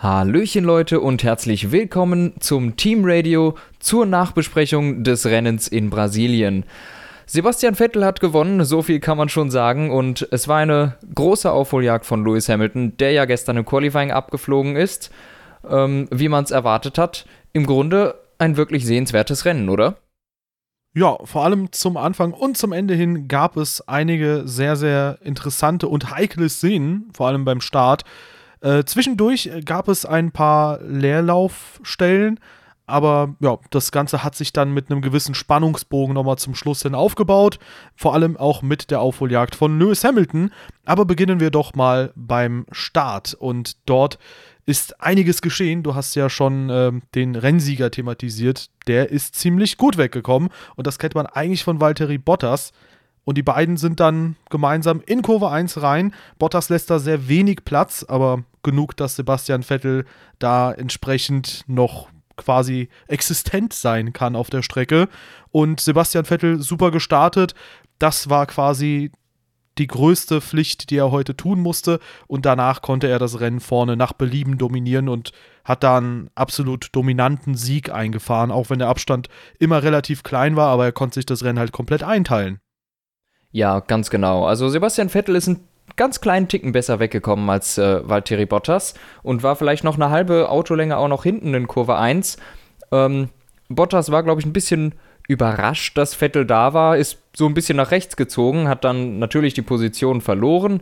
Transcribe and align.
Hallöchen 0.00 0.62
Leute 0.62 1.00
und 1.00 1.24
herzlich 1.24 1.72
willkommen 1.72 2.34
zum 2.38 2.76
Team 2.76 3.00
Radio 3.02 3.56
zur 3.80 4.06
Nachbesprechung 4.06 5.02
des 5.02 5.26
Rennens 5.26 5.66
in 5.66 5.90
Brasilien. 5.90 6.64
Sebastian 7.26 7.74
Vettel 7.74 8.04
hat 8.04 8.20
gewonnen, 8.20 8.64
so 8.64 8.82
viel 8.82 9.00
kann 9.00 9.18
man 9.18 9.28
schon 9.28 9.50
sagen 9.50 9.90
und 9.90 10.28
es 10.30 10.46
war 10.46 10.58
eine 10.58 10.94
große 11.16 11.50
Aufholjagd 11.50 12.06
von 12.06 12.24
Lewis 12.24 12.48
Hamilton, 12.48 12.96
der 12.98 13.10
ja 13.10 13.24
gestern 13.24 13.56
im 13.56 13.66
Qualifying 13.66 14.12
abgeflogen 14.12 14.76
ist, 14.76 15.10
ähm, 15.68 16.06
wie 16.12 16.28
man 16.28 16.44
es 16.44 16.52
erwartet 16.52 16.96
hat. 16.96 17.26
Im 17.52 17.66
Grunde 17.66 18.14
ein 18.38 18.56
wirklich 18.56 18.86
sehenswertes 18.86 19.46
Rennen, 19.46 19.68
oder? 19.68 19.96
Ja, 20.94 21.18
vor 21.24 21.44
allem 21.44 21.72
zum 21.72 21.96
Anfang 21.96 22.34
und 22.34 22.56
zum 22.56 22.70
Ende 22.70 22.94
hin 22.94 23.26
gab 23.26 23.56
es 23.56 23.80
einige 23.88 24.42
sehr, 24.46 24.76
sehr 24.76 25.18
interessante 25.22 25.88
und 25.88 26.12
heikle 26.12 26.48
Szenen, 26.48 27.10
vor 27.12 27.26
allem 27.26 27.44
beim 27.44 27.60
Start. 27.60 28.04
Äh, 28.60 28.84
zwischendurch 28.84 29.50
gab 29.64 29.88
es 29.88 30.04
ein 30.04 30.32
paar 30.32 30.80
Leerlaufstellen, 30.82 32.40
aber 32.88 33.36
ja, 33.40 33.58
das 33.68 33.92
Ganze 33.92 34.24
hat 34.24 34.34
sich 34.34 34.54
dann 34.54 34.72
mit 34.72 34.90
einem 34.90 35.02
gewissen 35.02 35.34
Spannungsbogen 35.34 36.14
nochmal 36.14 36.38
zum 36.38 36.54
Schluss 36.54 36.82
hin 36.82 36.94
aufgebaut. 36.94 37.58
Vor 37.94 38.14
allem 38.14 38.38
auch 38.38 38.62
mit 38.62 38.90
der 38.90 39.02
Aufholjagd 39.02 39.54
von 39.54 39.78
Lewis 39.78 40.04
Hamilton. 40.04 40.50
Aber 40.86 41.04
beginnen 41.04 41.38
wir 41.38 41.50
doch 41.50 41.74
mal 41.74 42.12
beim 42.16 42.64
Start. 42.72 43.34
Und 43.34 43.76
dort 43.84 44.18
ist 44.64 45.02
einiges 45.02 45.42
geschehen. 45.42 45.82
Du 45.82 45.94
hast 45.94 46.14
ja 46.14 46.30
schon 46.30 46.70
äh, 46.70 46.92
den 47.14 47.36
Rennsieger 47.36 47.90
thematisiert. 47.90 48.70
Der 48.86 49.10
ist 49.10 49.34
ziemlich 49.34 49.76
gut 49.76 49.98
weggekommen. 49.98 50.48
Und 50.74 50.86
das 50.86 50.98
kennt 50.98 51.14
man 51.14 51.26
eigentlich 51.26 51.64
von 51.64 51.82
Valtteri 51.82 52.16
Bottas. 52.16 52.72
Und 53.28 53.34
die 53.34 53.42
beiden 53.42 53.76
sind 53.76 54.00
dann 54.00 54.36
gemeinsam 54.48 55.02
in 55.04 55.20
Kurve 55.20 55.50
1 55.50 55.82
rein. 55.82 56.14
Bottas 56.38 56.70
lässt 56.70 56.88
da 56.88 56.98
sehr 56.98 57.28
wenig 57.28 57.66
Platz, 57.66 58.02
aber 58.08 58.42
genug, 58.62 58.96
dass 58.96 59.16
Sebastian 59.16 59.62
Vettel 59.62 60.06
da 60.38 60.72
entsprechend 60.72 61.62
noch 61.66 62.08
quasi 62.38 62.88
existent 63.06 63.74
sein 63.74 64.14
kann 64.14 64.34
auf 64.34 64.48
der 64.48 64.62
Strecke. 64.62 65.10
Und 65.50 65.78
Sebastian 65.78 66.24
Vettel 66.24 66.62
super 66.62 66.90
gestartet. 66.90 67.54
Das 67.98 68.30
war 68.30 68.46
quasi 68.46 69.12
die 69.76 69.88
größte 69.88 70.40
Pflicht, 70.40 70.88
die 70.88 70.96
er 70.96 71.10
heute 71.10 71.36
tun 71.36 71.60
musste. 71.60 72.00
Und 72.28 72.46
danach 72.46 72.80
konnte 72.80 73.08
er 73.08 73.18
das 73.18 73.40
Rennen 73.40 73.60
vorne 73.60 73.98
nach 73.98 74.14
Belieben 74.14 74.56
dominieren 74.56 75.10
und 75.10 75.32
hat 75.64 75.82
da 75.82 75.98
einen 75.98 76.30
absolut 76.34 76.88
dominanten 76.92 77.56
Sieg 77.56 77.92
eingefahren, 77.92 78.50
auch 78.50 78.70
wenn 78.70 78.78
der 78.78 78.88
Abstand 78.88 79.28
immer 79.58 79.82
relativ 79.82 80.22
klein 80.22 80.56
war, 80.56 80.70
aber 80.70 80.86
er 80.86 80.92
konnte 80.92 81.16
sich 81.16 81.26
das 81.26 81.44
Rennen 81.44 81.58
halt 81.58 81.72
komplett 81.72 82.02
einteilen. 82.02 82.60
Ja, 83.52 83.80
ganz 83.80 84.10
genau. 84.10 84.44
Also 84.46 84.68
Sebastian 84.68 85.08
Vettel 85.08 85.36
ist 85.36 85.48
ein 85.48 85.60
ganz 85.96 86.20
kleinen 86.20 86.48
Ticken 86.48 86.72
besser 86.72 87.00
weggekommen 87.00 87.48
als 87.48 87.78
äh, 87.78 88.06
Valtteri 88.08 88.46
Bottas 88.46 88.94
und 89.22 89.42
war 89.42 89.56
vielleicht 89.56 89.84
noch 89.84 89.96
eine 89.96 90.10
halbe 90.10 90.48
Autolänge 90.50 90.96
auch 90.96 91.08
noch 91.08 91.22
hinten 91.22 91.54
in 91.54 91.66
Kurve 91.66 91.96
1. 91.96 92.36
Ähm, 92.92 93.30
Bottas 93.68 94.10
war, 94.10 94.22
glaube 94.22 94.40
ich, 94.40 94.46
ein 94.46 94.52
bisschen 94.52 94.94
überrascht, 95.28 95.96
dass 95.98 96.14
Vettel 96.14 96.46
da 96.46 96.72
war, 96.72 96.96
ist 96.96 97.18
so 97.36 97.46
ein 97.46 97.54
bisschen 97.54 97.76
nach 97.76 97.90
rechts 97.90 98.16
gezogen, 98.16 98.68
hat 98.68 98.84
dann 98.84 99.18
natürlich 99.18 99.54
die 99.54 99.62
Position 99.62 100.20
verloren. 100.20 100.80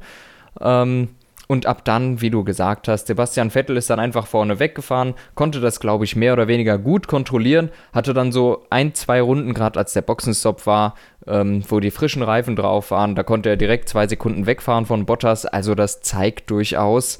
Ähm, 0.60 1.08
und 1.46 1.66
ab 1.66 1.84
dann, 1.84 2.20
wie 2.20 2.30
du 2.30 2.44
gesagt 2.44 2.88
hast, 2.88 3.06
Sebastian 3.06 3.50
Vettel 3.50 3.76
ist 3.76 3.90
dann 3.90 4.00
einfach 4.00 4.26
vorne 4.26 4.58
weggefahren, 4.58 5.14
konnte 5.34 5.60
das, 5.60 5.80
glaube 5.80 6.04
ich, 6.04 6.16
mehr 6.16 6.32
oder 6.32 6.48
weniger 6.48 6.78
gut 6.78 7.06
kontrollieren, 7.06 7.70
hatte 7.92 8.14
dann 8.14 8.32
so 8.32 8.66
ein, 8.70 8.94
zwei 8.94 9.20
Runden, 9.20 9.54
gerade 9.54 9.78
als 9.78 9.92
der 9.92 10.02
Boxenstopp 10.02 10.66
war, 10.66 10.94
ähm, 11.26 11.62
wo 11.68 11.80
die 11.80 11.90
frischen 11.90 12.22
Reifen 12.22 12.56
drauf 12.56 12.90
waren, 12.90 13.14
da 13.14 13.22
konnte 13.22 13.48
er 13.48 13.56
direkt 13.56 13.88
zwei 13.88 14.08
Sekunden 14.08 14.46
wegfahren 14.46 14.86
von 14.86 15.06
Bottas. 15.06 15.46
Also 15.46 15.74
das 15.74 16.00
zeigt 16.00 16.50
durchaus, 16.50 17.18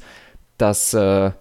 dass 0.57 0.93
äh, 0.93 1.31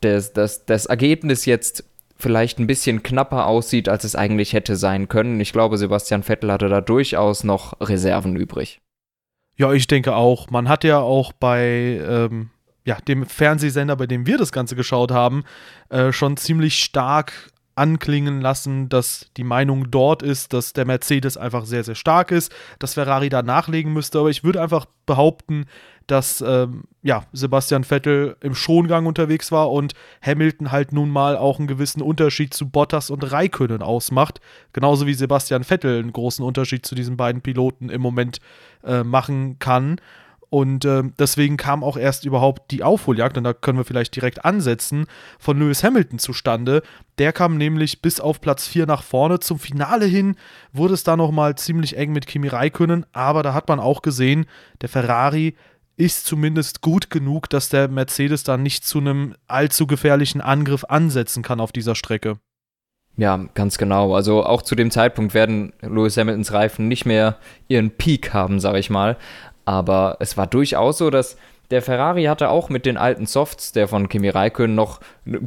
das, 0.00 0.32
das, 0.32 0.64
das 0.66 0.86
Ergebnis 0.86 1.46
jetzt 1.46 1.84
vielleicht 2.16 2.58
ein 2.58 2.66
bisschen 2.66 3.02
knapper 3.02 3.46
aussieht, 3.46 3.88
als 3.88 4.04
es 4.04 4.14
eigentlich 4.14 4.52
hätte 4.52 4.76
sein 4.76 5.08
können. 5.08 5.40
Ich 5.40 5.52
glaube, 5.52 5.78
Sebastian 5.78 6.22
Vettel 6.22 6.52
hatte 6.52 6.68
da 6.68 6.80
durchaus 6.80 7.44
noch 7.44 7.80
Reserven 7.80 8.36
übrig. 8.36 8.80
Ja, 9.60 9.74
ich 9.74 9.86
denke 9.86 10.16
auch. 10.16 10.48
Man 10.48 10.70
hat 10.70 10.84
ja 10.84 11.00
auch 11.00 11.34
bei 11.34 12.00
ähm, 12.02 12.48
ja, 12.86 12.96
dem 12.96 13.26
Fernsehsender, 13.26 13.94
bei 13.94 14.06
dem 14.06 14.24
wir 14.24 14.38
das 14.38 14.52
Ganze 14.52 14.74
geschaut 14.74 15.10
haben, 15.10 15.44
äh, 15.90 16.12
schon 16.12 16.38
ziemlich 16.38 16.82
stark 16.82 17.50
anklingen 17.80 18.42
lassen, 18.42 18.90
dass 18.90 19.30
die 19.38 19.44
Meinung 19.44 19.90
dort 19.90 20.22
ist, 20.22 20.52
dass 20.52 20.74
der 20.74 20.84
Mercedes 20.84 21.38
einfach 21.38 21.64
sehr, 21.64 21.82
sehr 21.82 21.94
stark 21.94 22.30
ist, 22.30 22.52
dass 22.78 22.94
Ferrari 22.94 23.30
da 23.30 23.42
nachlegen 23.42 23.94
müsste. 23.94 24.18
Aber 24.18 24.28
ich 24.28 24.44
würde 24.44 24.60
einfach 24.60 24.84
behaupten, 25.06 25.64
dass 26.06 26.44
ähm, 26.46 26.82
ja, 27.02 27.24
Sebastian 27.32 27.84
Vettel 27.84 28.36
im 28.40 28.54
Schongang 28.54 29.06
unterwegs 29.06 29.50
war 29.50 29.70
und 29.70 29.94
Hamilton 30.20 30.70
halt 30.70 30.92
nun 30.92 31.08
mal 31.08 31.38
auch 31.38 31.58
einen 31.58 31.68
gewissen 31.68 32.02
Unterschied 32.02 32.52
zu 32.52 32.68
Bottas 32.68 33.08
und 33.08 33.32
Raikönnen 33.32 33.80
ausmacht. 33.80 34.40
Genauso 34.74 35.06
wie 35.06 35.14
Sebastian 35.14 35.64
Vettel 35.64 36.00
einen 36.00 36.12
großen 36.12 36.44
Unterschied 36.44 36.84
zu 36.84 36.94
diesen 36.94 37.16
beiden 37.16 37.40
Piloten 37.40 37.88
im 37.88 38.02
Moment 38.02 38.40
äh, 38.84 39.04
machen 39.04 39.58
kann. 39.58 40.00
Und 40.50 40.84
äh, 40.84 41.04
deswegen 41.18 41.56
kam 41.56 41.84
auch 41.84 41.96
erst 41.96 42.24
überhaupt 42.24 42.72
die 42.72 42.82
Aufholjagd, 42.82 43.38
und 43.38 43.44
da 43.44 43.52
können 43.52 43.78
wir 43.78 43.84
vielleicht 43.84 44.14
direkt 44.16 44.44
ansetzen, 44.44 45.06
von 45.38 45.58
Lewis 45.58 45.84
Hamilton 45.84 46.18
zustande. 46.18 46.82
Der 47.18 47.32
kam 47.32 47.56
nämlich 47.56 48.02
bis 48.02 48.18
auf 48.18 48.40
Platz 48.40 48.66
4 48.66 48.86
nach 48.86 49.04
vorne. 49.04 49.38
Zum 49.38 49.60
Finale 49.60 50.06
hin 50.06 50.34
wurde 50.72 50.94
es 50.94 51.04
da 51.04 51.16
nochmal 51.16 51.54
ziemlich 51.54 51.96
eng 51.96 52.12
mit 52.12 52.26
Kimi 52.26 52.48
Räikkönen, 52.48 53.06
aber 53.12 53.44
da 53.44 53.54
hat 53.54 53.68
man 53.68 53.78
auch 53.78 54.02
gesehen, 54.02 54.46
der 54.82 54.88
Ferrari 54.88 55.54
ist 55.96 56.26
zumindest 56.26 56.80
gut 56.80 57.10
genug, 57.10 57.48
dass 57.50 57.68
der 57.68 57.88
Mercedes 57.88 58.42
da 58.42 58.56
nicht 58.56 58.84
zu 58.84 58.98
einem 58.98 59.34
allzu 59.46 59.86
gefährlichen 59.86 60.40
Angriff 60.40 60.84
ansetzen 60.88 61.42
kann 61.42 61.60
auf 61.60 61.72
dieser 61.72 61.94
Strecke. 61.94 62.38
Ja, 63.16 63.36
ganz 63.54 63.76
genau. 63.76 64.14
Also 64.14 64.44
auch 64.44 64.62
zu 64.62 64.74
dem 64.74 64.90
Zeitpunkt 64.90 65.34
werden 65.34 65.74
Lewis 65.82 66.16
Hamiltons 66.16 66.52
Reifen 66.52 66.88
nicht 66.88 67.04
mehr 67.04 67.36
ihren 67.68 67.90
Peak 67.90 68.32
haben, 68.32 68.60
sage 68.60 68.78
ich 68.78 68.88
mal. 68.88 69.18
Aber 69.70 70.16
es 70.18 70.36
war 70.36 70.48
durchaus 70.48 70.98
so, 70.98 71.10
dass 71.10 71.36
der 71.70 71.80
Ferrari 71.80 72.24
hatte 72.24 72.48
auch 72.48 72.70
mit 72.70 72.86
den 72.86 72.96
alten 72.96 73.26
Softs, 73.26 73.70
der 73.70 73.86
von 73.86 74.08
Kimi 74.08 74.28
Räikkönen, 74.28 74.74
noch 74.74 74.98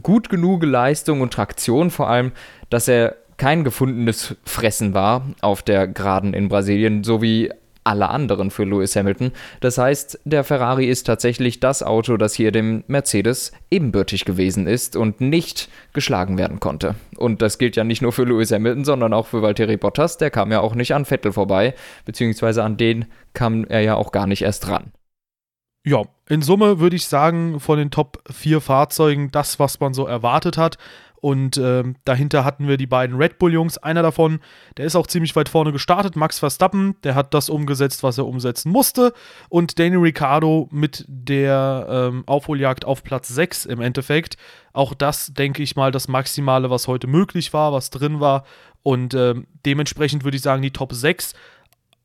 gut 0.01 0.29
genug 0.29 0.63
Leistung 0.63 1.19
und 1.19 1.34
Traktion 1.34 1.91
vor 1.91 2.09
allem, 2.09 2.31
dass 2.69 2.88
er 2.88 3.17
kein 3.35 3.66
gefundenes 3.66 4.38
Fressen 4.45 4.94
war 4.94 5.25
auf 5.41 5.61
der 5.61 5.89
Geraden 5.89 6.34
in 6.34 6.47
Brasilien, 6.47 7.03
so 7.03 7.22
wie 7.22 7.51
alle 7.84 8.10
anderen 8.10 8.52
für 8.52 8.64
Lewis 8.64 8.96
Hamilton. 8.96 9.32
Das 9.60 9.78
heißt, 9.78 10.20
der 10.26 10.44
Ferrari 10.44 10.88
ist 10.88 11.04
tatsächlich 11.06 11.60
das 11.60 11.84
Auto, 11.84 12.18
das 12.18 12.34
hier 12.34 12.52
dem 12.52 12.84
Mercedes 12.88 13.52
ebenbürtig 13.72 14.26
gewesen 14.26 14.68
ist 14.68 14.96
und 14.96 15.22
nicht 15.22 15.70
geschlagen 15.94 16.38
werden 16.38 16.60
konnte. 16.60 16.96
Und 17.18 17.42
das 17.42 17.58
gilt 17.58 17.76
ja 17.76 17.84
nicht 17.84 18.02
nur 18.02 18.12
für 18.12 18.24
Lewis 18.24 18.52
Hamilton, 18.52 18.86
sondern 18.86 19.14
auch 19.14 19.28
für 19.28 19.42
Valtteri 19.42 19.78
Bottas. 19.78 20.18
Der 20.18 20.32
kam 20.32 20.52
ja 20.52 20.60
auch 20.60 20.76
nicht 20.76 20.94
an 20.94 21.06
Vettel 21.06 21.34
vorbei, 21.34 21.74
beziehungsweise 22.06 22.64
an 22.64 22.78
den 22.78 23.06
kam 23.34 23.66
er 23.66 23.82
ja 23.82 23.96
auch 23.96 24.12
gar 24.12 24.28
nicht 24.28 24.42
erst 24.42 24.68
ran. 24.68 24.92
Ja, 25.86 26.04
in 26.30 26.42
Summe 26.42 26.80
würde 26.80 26.96
ich 26.96 27.08
sagen, 27.08 27.60
von 27.60 27.78
den 27.78 27.92
Top 27.92 28.24
4 28.32 28.62
Fahrzeugen 28.62 29.32
das, 29.32 29.60
was 29.60 29.82
man 29.82 29.94
so 29.94 30.08
erwartet 30.08 30.58
hat. 30.58 30.78
Und 31.23 31.56
äh, 31.56 31.85
dahinter 32.03 32.44
hatten 32.44 32.67
wir 32.67 32.75
die 32.75 32.85
beiden 32.85 33.16
Red 33.16 33.39
Bull-Jungs. 33.39 33.78
Einer 33.78 34.01
davon, 34.01 34.41
der 34.75 34.84
ist 34.84 34.97
auch 34.97 35.07
ziemlich 35.07 35.34
weit 35.38 35.47
vorne 35.47 35.72
gestartet, 35.72 36.17
Max 36.17 36.39
Verstappen, 36.39 36.97
der 37.03 37.16
hat 37.16 37.34
das 37.34 37.47
umgesetzt, 37.47 38.03
was 38.03 38.17
er 38.17 38.28
umsetzen 38.28 38.73
musste. 38.73 39.13
Und 39.47 39.79
Daniel 39.79 40.01
Ricciardo 40.01 40.67
mit 40.69 41.06
der 41.07 41.88
ähm, 41.89 42.23
Aufholjagd 42.25 42.84
auf 42.84 43.06
Platz 43.06 43.29
6 43.29 43.67
im 43.67 43.79
Endeffekt. 43.79 44.35
Auch 44.73 44.94
das, 44.94 45.34
denke 45.34 45.63
ich 45.63 45.78
mal, 45.78 45.94
das 45.94 46.09
Maximale, 46.09 46.69
was 46.69 46.89
heute 46.89 47.07
möglich 47.07 47.53
war, 47.53 47.72
was 47.72 47.90
drin 47.90 48.19
war. 48.19 48.44
Und 48.81 49.13
äh, 49.13 49.34
dementsprechend 49.66 50.25
würde 50.25 50.35
ich 50.35 50.44
sagen, 50.44 50.61
die 50.61 50.72
Top 50.72 50.91
6, 50.91 51.35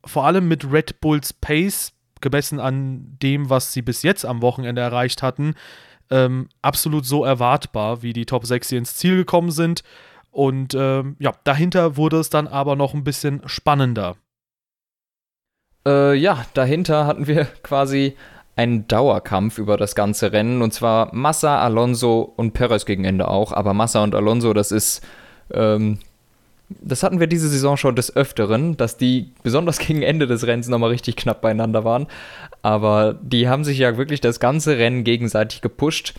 vor 0.05 0.27
allem 0.27 0.47
mit 0.47 0.71
Red 0.71 1.01
Bulls 1.01 1.33
Pace, 1.33 1.93
gemessen 2.21 2.61
an 2.61 3.19
dem, 3.21 3.51
was 3.51 3.73
sie 3.73 3.83
bis 3.83 4.05
jetzt 4.05 4.25
am 4.25 4.43
Wochenende 4.43 4.81
erreicht 4.81 5.25
hatten, 5.25 5.57
ähm, 6.11 6.49
absolut 6.63 7.07
so 7.07 7.25
erwartbar, 7.25 8.03
wie 8.03 8.13
die 8.13 8.27
Top 8.27 8.47
6 8.47 8.69
hier 8.69 8.79
ins 8.79 8.97
Ziel 8.97 9.17
gekommen 9.17 9.51
sind. 9.51 9.83
Und 10.31 10.75
ähm, 10.75 11.17
ja, 11.19 11.33
dahinter 11.45 11.97
wurde 11.97 12.19
es 12.19 12.31
dann 12.31 12.47
aber 12.47 12.77
noch 12.77 12.95
ein 12.95 13.05
bisschen 13.05 13.43
spannender. 13.47 14.17
Äh, 15.87 16.15
ja, 16.15 16.45
dahinter 16.55 17.07
hatten 17.07 17.27
wir 17.27 17.45
quasi 17.63 18.17
einen 18.57 18.89
Dauerkampf 18.89 19.59
über 19.59 19.77
das 19.77 19.95
ganze 19.95 20.33
Rennen. 20.33 20.63
Und 20.63 20.75
zwar 20.75 21.15
Massa, 21.15 21.61
Alonso 21.61 22.21
und 22.21 22.53
Perez 22.53 22.87
gegen 22.87 23.05
Ende 23.05 23.29
auch. 23.29 23.53
Aber 23.53 23.73
Massa 23.73 24.03
und 24.03 24.15
Alonso, 24.15 24.53
das 24.53 24.73
ist 24.73 25.07
ähm, 25.53 25.99
das 26.69 27.03
hatten 27.03 27.19
wir 27.19 27.27
diese 27.27 27.49
Saison 27.49 27.77
schon 27.77 27.97
des 27.97 28.15
Öfteren, 28.15 28.77
dass 28.77 28.97
die 28.97 29.33
besonders 29.43 29.79
gegen 29.87 30.03
Ende 30.03 30.27
des 30.27 30.47
Rennens 30.47 30.69
nochmal 30.69 30.91
richtig 30.91 31.17
knapp 31.17 31.41
beieinander 31.41 31.85
waren. 31.85 32.07
Aber 32.63 33.15
die 33.23 33.49
haben 33.49 33.65
sich 33.65 33.79
ja 33.79 33.97
wirklich 33.97 34.21
das 34.21 34.41
ganze 34.41 34.79
Rennen 34.79 35.05
gegenseitig 35.05 35.63
gepusht. 35.63 36.15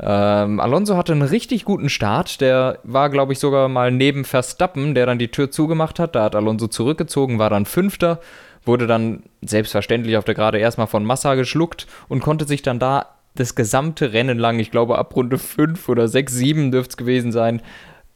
Ähm, 0.00 0.60
Alonso 0.60 0.96
hatte 0.96 1.12
einen 1.12 1.22
richtig 1.22 1.64
guten 1.64 1.88
Start. 1.88 2.40
Der 2.40 2.78
war, 2.82 3.10
glaube 3.10 3.32
ich, 3.32 3.38
sogar 3.38 3.68
mal 3.68 3.90
neben 3.90 4.24
Verstappen, 4.24 4.94
der 4.94 5.06
dann 5.06 5.18
die 5.18 5.30
Tür 5.30 5.50
zugemacht 5.50 5.98
hat. 5.98 6.14
Da 6.14 6.24
hat 6.24 6.34
Alonso 6.34 6.66
zurückgezogen, 6.66 7.38
war 7.38 7.50
dann 7.50 7.64
Fünfter, 7.64 8.20
wurde 8.64 8.86
dann 8.86 9.22
selbstverständlich 9.42 10.16
auf 10.16 10.24
der 10.24 10.34
Gerade 10.34 10.58
erstmal 10.58 10.88
von 10.88 11.04
Massa 11.04 11.34
geschluckt 11.34 11.86
und 12.08 12.20
konnte 12.20 12.44
sich 12.46 12.62
dann 12.62 12.78
da 12.78 13.06
das 13.36 13.54
gesamte 13.54 14.12
Rennen 14.12 14.38
lang, 14.38 14.58
ich 14.58 14.70
glaube 14.70 14.98
ab 14.98 15.14
Runde 15.16 15.38
5 15.38 15.88
oder 15.88 16.06
6, 16.06 16.32
7 16.32 16.70
dürfte 16.70 16.90
es 16.90 16.96
gewesen 16.96 17.32
sein, 17.32 17.62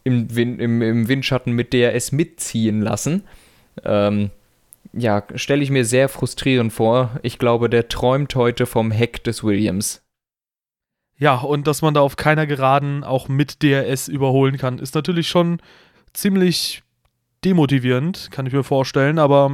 im, 0.08 0.58
im, 0.58 0.82
im 0.82 1.08
Windschatten 1.08 1.52
mit 1.52 1.72
DRS 1.72 2.12
mitziehen 2.12 2.81
lassen. 2.81 3.25
Ähm, 3.84 4.31
ja, 4.93 5.22
stelle 5.34 5.62
ich 5.62 5.70
mir 5.70 5.84
sehr 5.84 6.08
frustrierend 6.08 6.72
vor. 6.72 7.19
Ich 7.22 7.38
glaube, 7.38 7.69
der 7.69 7.88
träumt 7.88 8.34
heute 8.34 8.66
vom 8.66 8.90
Heck 8.90 9.22
des 9.25 9.44
Williams. 9.44 10.02
Ja, 11.19 11.37
und 11.37 11.66
dass 11.66 11.82
man 11.82 11.94
da 11.94 12.00
auf 12.00 12.16
keiner 12.16 12.46
Geraden 12.46 13.05
auch 13.05 13.28
mit 13.28 13.62
DRS 13.62 14.08
überholen 14.08 14.56
kann, 14.56 14.78
ist 14.78 14.94
natürlich 14.94 15.28
schon 15.28 15.60
ziemlich 16.12 16.82
demotivierend, 17.44 18.31
kann 18.31 18.46
ich 18.46 18.52
mir 18.52 18.64
vorstellen. 18.64 19.19
Aber 19.19 19.50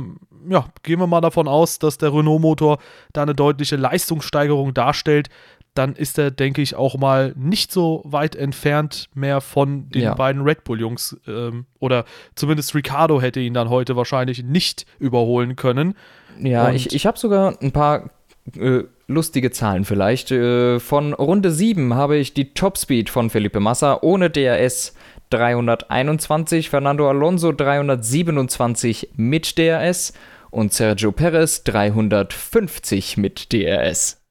ja, 0.48 0.66
gehen 0.82 1.00
wir 1.00 1.06
mal 1.06 1.20
davon 1.20 1.48
aus, 1.48 1.78
dass 1.78 1.98
der 1.98 2.12
Renault-Motor 2.12 2.78
da 3.12 3.22
eine 3.22 3.34
deutliche 3.34 3.76
Leistungssteigerung 3.76 4.74
darstellt. 4.74 5.28
Dann 5.74 5.94
ist 5.96 6.18
er, 6.18 6.30
denke 6.30 6.62
ich, 6.62 6.76
auch 6.76 6.96
mal 6.96 7.34
nicht 7.36 7.72
so 7.72 8.02
weit 8.04 8.36
entfernt 8.36 9.08
mehr 9.14 9.40
von 9.40 9.88
den 9.90 10.02
ja. 10.02 10.14
beiden 10.14 10.42
Red 10.42 10.64
Bull-Jungs. 10.64 11.16
Ähm, 11.26 11.66
oder 11.80 12.04
zumindest 12.34 12.74
Ricardo 12.74 13.20
hätte 13.20 13.40
ihn 13.40 13.54
dann 13.54 13.68
heute 13.70 13.96
wahrscheinlich 13.96 14.42
nicht 14.42 14.86
überholen 14.98 15.56
können. 15.56 15.94
Ja, 16.40 16.68
Und 16.68 16.74
ich, 16.74 16.94
ich 16.94 17.06
habe 17.06 17.18
sogar 17.18 17.60
ein 17.60 17.72
paar 17.72 18.10
äh, 18.56 18.84
lustige 19.06 19.50
Zahlen 19.50 19.84
vielleicht. 19.84 20.30
Äh, 20.30 20.80
von 20.80 21.12
Runde 21.12 21.50
7 21.50 21.94
habe 21.94 22.16
ich 22.16 22.34
die 22.34 22.54
Topspeed 22.54 23.10
von 23.10 23.30
Felipe 23.30 23.60
Massa 23.60 23.98
ohne 24.02 24.30
DRS 24.30 24.94
321, 25.30 26.70
Fernando 26.70 27.08
Alonso 27.08 27.52
327 27.52 29.10
mit 29.16 29.58
DRS 29.58 30.12
und 30.50 30.72
Sergio 30.72 31.10
Perez 31.10 31.64
350 31.64 33.16
mit 33.16 33.52
DRS. 33.52 34.23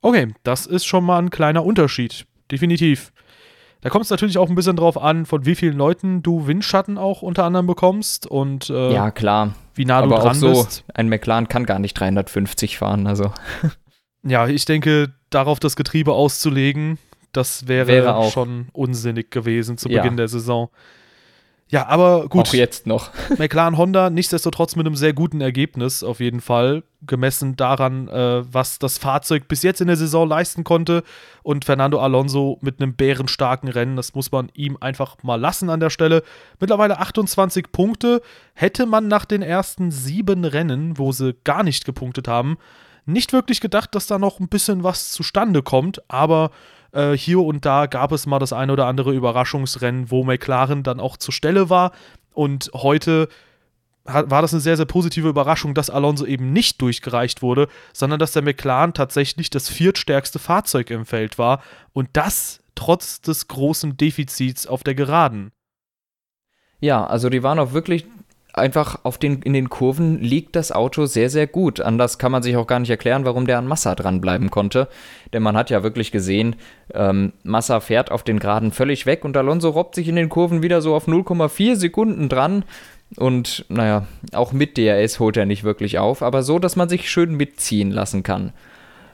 Okay, 0.00 0.34
das 0.42 0.66
ist 0.66 0.84
schon 0.86 1.04
mal 1.04 1.18
ein 1.18 1.30
kleiner 1.30 1.64
Unterschied. 1.64 2.26
Definitiv. 2.50 3.12
Da 3.80 3.90
kommt 3.90 4.04
es 4.04 4.10
natürlich 4.10 4.38
auch 4.38 4.48
ein 4.48 4.54
bisschen 4.54 4.76
drauf 4.76 5.00
an, 5.00 5.24
von 5.24 5.46
wie 5.46 5.54
vielen 5.54 5.76
Leuten 5.76 6.22
du 6.22 6.46
Windschatten 6.46 6.98
auch 6.98 7.22
unter 7.22 7.44
anderem 7.44 7.66
bekommst 7.66 8.26
und 8.26 8.70
äh, 8.70 8.92
ja 8.92 9.12
klar, 9.12 9.54
wie 9.74 9.84
nah 9.84 9.98
Aber 9.98 10.16
du 10.16 10.22
dran 10.22 10.30
auch 10.30 10.34
so, 10.34 10.48
bist. 10.64 10.84
Ein 10.94 11.08
McLaren 11.08 11.46
kann 11.48 11.64
gar 11.64 11.78
nicht 11.78 11.94
350 11.94 12.78
fahren, 12.78 13.06
also. 13.06 13.32
Ja, 14.24 14.48
ich 14.48 14.64
denke, 14.64 15.14
darauf 15.30 15.60
das 15.60 15.76
Getriebe 15.76 16.12
auszulegen, 16.12 16.98
das 17.32 17.68
wäre, 17.68 17.86
wäre 17.86 18.30
schon 18.30 18.66
unsinnig 18.72 19.30
gewesen 19.30 19.78
zu 19.78 19.88
Beginn 19.88 20.04
ja. 20.04 20.16
der 20.16 20.28
Saison. 20.28 20.70
Ja, 21.70 21.86
aber 21.86 22.28
gut. 22.28 22.48
Auch 22.48 22.54
jetzt 22.54 22.86
noch. 22.86 23.10
McLaren 23.38 23.76
Honda 23.76 24.08
nichtsdestotrotz 24.08 24.74
mit 24.74 24.86
einem 24.86 24.96
sehr 24.96 25.12
guten 25.12 25.42
Ergebnis 25.42 26.02
auf 26.02 26.20
jeden 26.20 26.40
Fall, 26.40 26.82
gemessen 27.06 27.56
daran, 27.56 28.08
äh, 28.08 28.42
was 28.52 28.78
das 28.78 28.96
Fahrzeug 28.96 29.48
bis 29.48 29.62
jetzt 29.62 29.82
in 29.82 29.86
der 29.86 29.96
Saison 29.96 30.26
leisten 30.26 30.64
konnte. 30.64 31.02
Und 31.42 31.66
Fernando 31.66 32.00
Alonso 32.00 32.58
mit 32.62 32.80
einem 32.80 32.94
bärenstarken 32.94 33.68
Rennen, 33.68 33.96
das 33.96 34.14
muss 34.14 34.32
man 34.32 34.50
ihm 34.54 34.78
einfach 34.80 35.16
mal 35.22 35.36
lassen 35.36 35.68
an 35.68 35.80
der 35.80 35.90
Stelle. 35.90 36.22
Mittlerweile 36.58 36.98
28 36.98 37.70
Punkte. 37.70 38.22
Hätte 38.54 38.86
man 38.86 39.06
nach 39.06 39.26
den 39.26 39.42
ersten 39.42 39.90
sieben 39.90 40.44
Rennen, 40.44 40.96
wo 40.96 41.12
sie 41.12 41.36
gar 41.44 41.62
nicht 41.62 41.84
gepunktet 41.84 42.28
haben, 42.28 42.56
nicht 43.04 43.32
wirklich 43.32 43.60
gedacht, 43.60 43.94
dass 43.94 44.06
da 44.06 44.18
noch 44.18 44.40
ein 44.40 44.48
bisschen 44.48 44.84
was 44.84 45.12
zustande 45.12 45.62
kommt, 45.62 46.02
aber 46.08 46.50
äh, 46.92 47.12
hier 47.12 47.40
und 47.40 47.64
da 47.64 47.86
gab 47.86 48.12
es 48.12 48.26
mal 48.26 48.38
das 48.38 48.52
ein 48.52 48.70
oder 48.70 48.86
andere 48.86 49.12
Überraschungsrennen, 49.12 50.10
wo 50.10 50.24
McLaren 50.24 50.82
dann 50.82 51.00
auch 51.00 51.16
zur 51.16 51.34
Stelle 51.34 51.70
war. 51.70 51.92
Und 52.32 52.70
heute 52.74 53.28
war 54.04 54.40
das 54.40 54.54
eine 54.54 54.60
sehr, 54.60 54.76
sehr 54.76 54.86
positive 54.86 55.28
Überraschung, 55.28 55.74
dass 55.74 55.90
Alonso 55.90 56.24
eben 56.24 56.52
nicht 56.52 56.80
durchgereicht 56.80 57.42
wurde, 57.42 57.68
sondern 57.92 58.18
dass 58.18 58.32
der 58.32 58.42
McLaren 58.42 58.94
tatsächlich 58.94 59.50
das 59.50 59.68
viertstärkste 59.68 60.38
Fahrzeug 60.38 60.90
im 60.90 61.04
Feld 61.04 61.36
war. 61.38 61.62
Und 61.92 62.08
das 62.14 62.60
trotz 62.74 63.20
des 63.20 63.48
großen 63.48 63.96
Defizits 63.96 64.66
auf 64.66 64.82
der 64.82 64.94
Geraden. 64.94 65.52
Ja, 66.80 67.04
also 67.06 67.28
die 67.28 67.42
waren 67.42 67.58
auch 67.58 67.72
wirklich 67.72 68.06
einfach 68.58 69.00
auf 69.04 69.18
den, 69.18 69.42
in 69.42 69.52
den 69.52 69.70
Kurven 69.70 70.20
liegt 70.20 70.56
das 70.56 70.72
Auto 70.72 71.06
sehr, 71.06 71.30
sehr 71.30 71.46
gut. 71.46 71.80
Anders 71.80 72.18
kann 72.18 72.32
man 72.32 72.42
sich 72.42 72.56
auch 72.56 72.66
gar 72.66 72.78
nicht 72.78 72.90
erklären, 72.90 73.24
warum 73.24 73.46
der 73.46 73.58
an 73.58 73.66
Massa 73.66 73.94
dranbleiben 73.94 74.50
konnte. 74.50 74.88
Denn 75.32 75.42
man 75.42 75.56
hat 75.56 75.70
ja 75.70 75.82
wirklich 75.82 76.12
gesehen, 76.12 76.56
ähm, 76.92 77.32
Massa 77.42 77.80
fährt 77.80 78.10
auf 78.10 78.22
den 78.22 78.38
Geraden 78.38 78.72
völlig 78.72 79.06
weg 79.06 79.24
und 79.24 79.36
Alonso 79.36 79.70
robbt 79.70 79.94
sich 79.94 80.08
in 80.08 80.16
den 80.16 80.28
Kurven 80.28 80.62
wieder 80.62 80.82
so 80.82 80.94
auf 80.94 81.08
0,4 81.08 81.76
Sekunden 81.76 82.28
dran. 82.28 82.64
Und 83.16 83.64
naja, 83.68 84.06
auch 84.32 84.52
mit 84.52 84.76
DRS 84.76 85.18
holt 85.18 85.36
er 85.36 85.46
nicht 85.46 85.64
wirklich 85.64 85.98
auf, 85.98 86.22
aber 86.22 86.42
so, 86.42 86.58
dass 86.58 86.76
man 86.76 86.88
sich 86.88 87.10
schön 87.10 87.36
mitziehen 87.36 87.90
lassen 87.90 88.22
kann. 88.22 88.52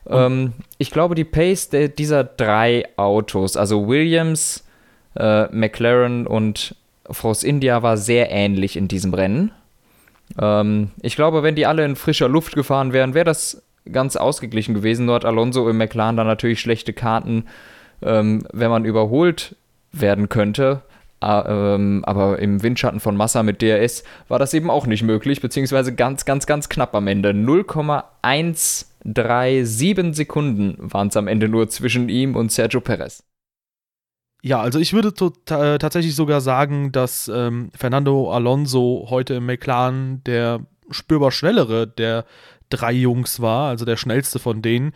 Ähm, 0.09 0.53
ich 0.79 0.91
glaube, 0.91 1.15
die 1.15 1.25
Pace 1.25 1.69
der, 1.69 1.89
dieser 1.89 2.25
drei 2.25 2.85
Autos, 2.97 3.57
also 3.57 3.87
Williams, 3.87 4.65
äh, 5.17 5.47
McLaren 5.55 6.27
und 6.27 6.75
Force 7.11 7.45
India 7.45 7.83
war 7.83 7.97
sehr 7.97 8.31
ähnlich 8.31 8.77
in 8.77 8.89
diesem 8.89 9.15
Rennen. 9.15 9.53
Ähm, 10.41 10.91
ich 11.03 11.17
glaube, 11.17 11.43
wenn 11.43 11.55
die 11.55 11.67
alle 11.67 11.85
in 11.85 11.97
frischer 11.97 12.29
Luft 12.29 12.55
gefahren 12.55 12.93
wären, 12.93 13.15
wäre 13.15 13.25
das 13.25 13.63
ganz 13.91 14.17
ausgeglichen 14.17 14.75
gewesen. 14.75 15.07
Nur 15.07 15.17
hat 15.17 15.25
Alonso 15.25 15.69
im 15.69 15.77
McLaren 15.77 16.17
dann 16.17 16.27
natürlich 16.27 16.61
schlechte 16.61 16.93
Karten, 16.93 17.47
ähm, 18.03 18.47
wenn 18.53 18.71
man 18.71 18.85
überholt 18.85 19.57
werden 19.93 20.29
könnte. 20.29 20.83
Ähm, 21.23 22.05
aber 22.05 22.39
im 22.39 22.63
Windschatten 22.63 23.01
von 23.01 23.17
Massa 23.17 23.43
mit 23.43 23.63
DRS 23.63 24.05
war 24.29 24.39
das 24.39 24.53
eben 24.53 24.71
auch 24.71 24.87
nicht 24.87 25.03
möglich, 25.03 25.41
beziehungsweise 25.41 25.95
ganz, 25.95 26.27
ganz, 26.27 26.47
ganz 26.47 26.69
knapp 26.69 26.95
am 26.95 27.07
Ende. 27.07 27.33
0,137 27.33 30.15
Sekunden 30.15 30.77
waren 30.79 31.09
es 31.09 31.17
am 31.17 31.29
Ende 31.29 31.49
nur 31.49 31.71
zwischen 31.71 32.11
ihm 32.11 32.37
und 32.37 32.53
Sergio 32.53 32.83
Perez. 32.83 33.23
Ja, 34.47 34.61
also 34.61 34.79
ich 34.79 34.93
würde 34.93 35.09
äh, 35.09 35.79
tatsächlich 35.79 36.15
sogar 36.15 36.43
sagen, 36.43 36.93
dass 36.93 37.29
ähm, 37.29 37.71
Fernando 37.75 38.31
Alonso 38.31 39.07
heute 39.09 39.33
im 39.33 39.47
McLaren 39.47 40.23
der 40.25 40.61
spürbar 40.91 41.33
schnellere 41.33 41.87
der 41.87 42.27
drei 42.69 42.93
Jungs 42.93 43.41
war, 43.41 43.71
also 43.71 43.87
der 43.87 43.97
schnellste 43.97 44.39
von 44.39 44.61
denen. 44.61 44.93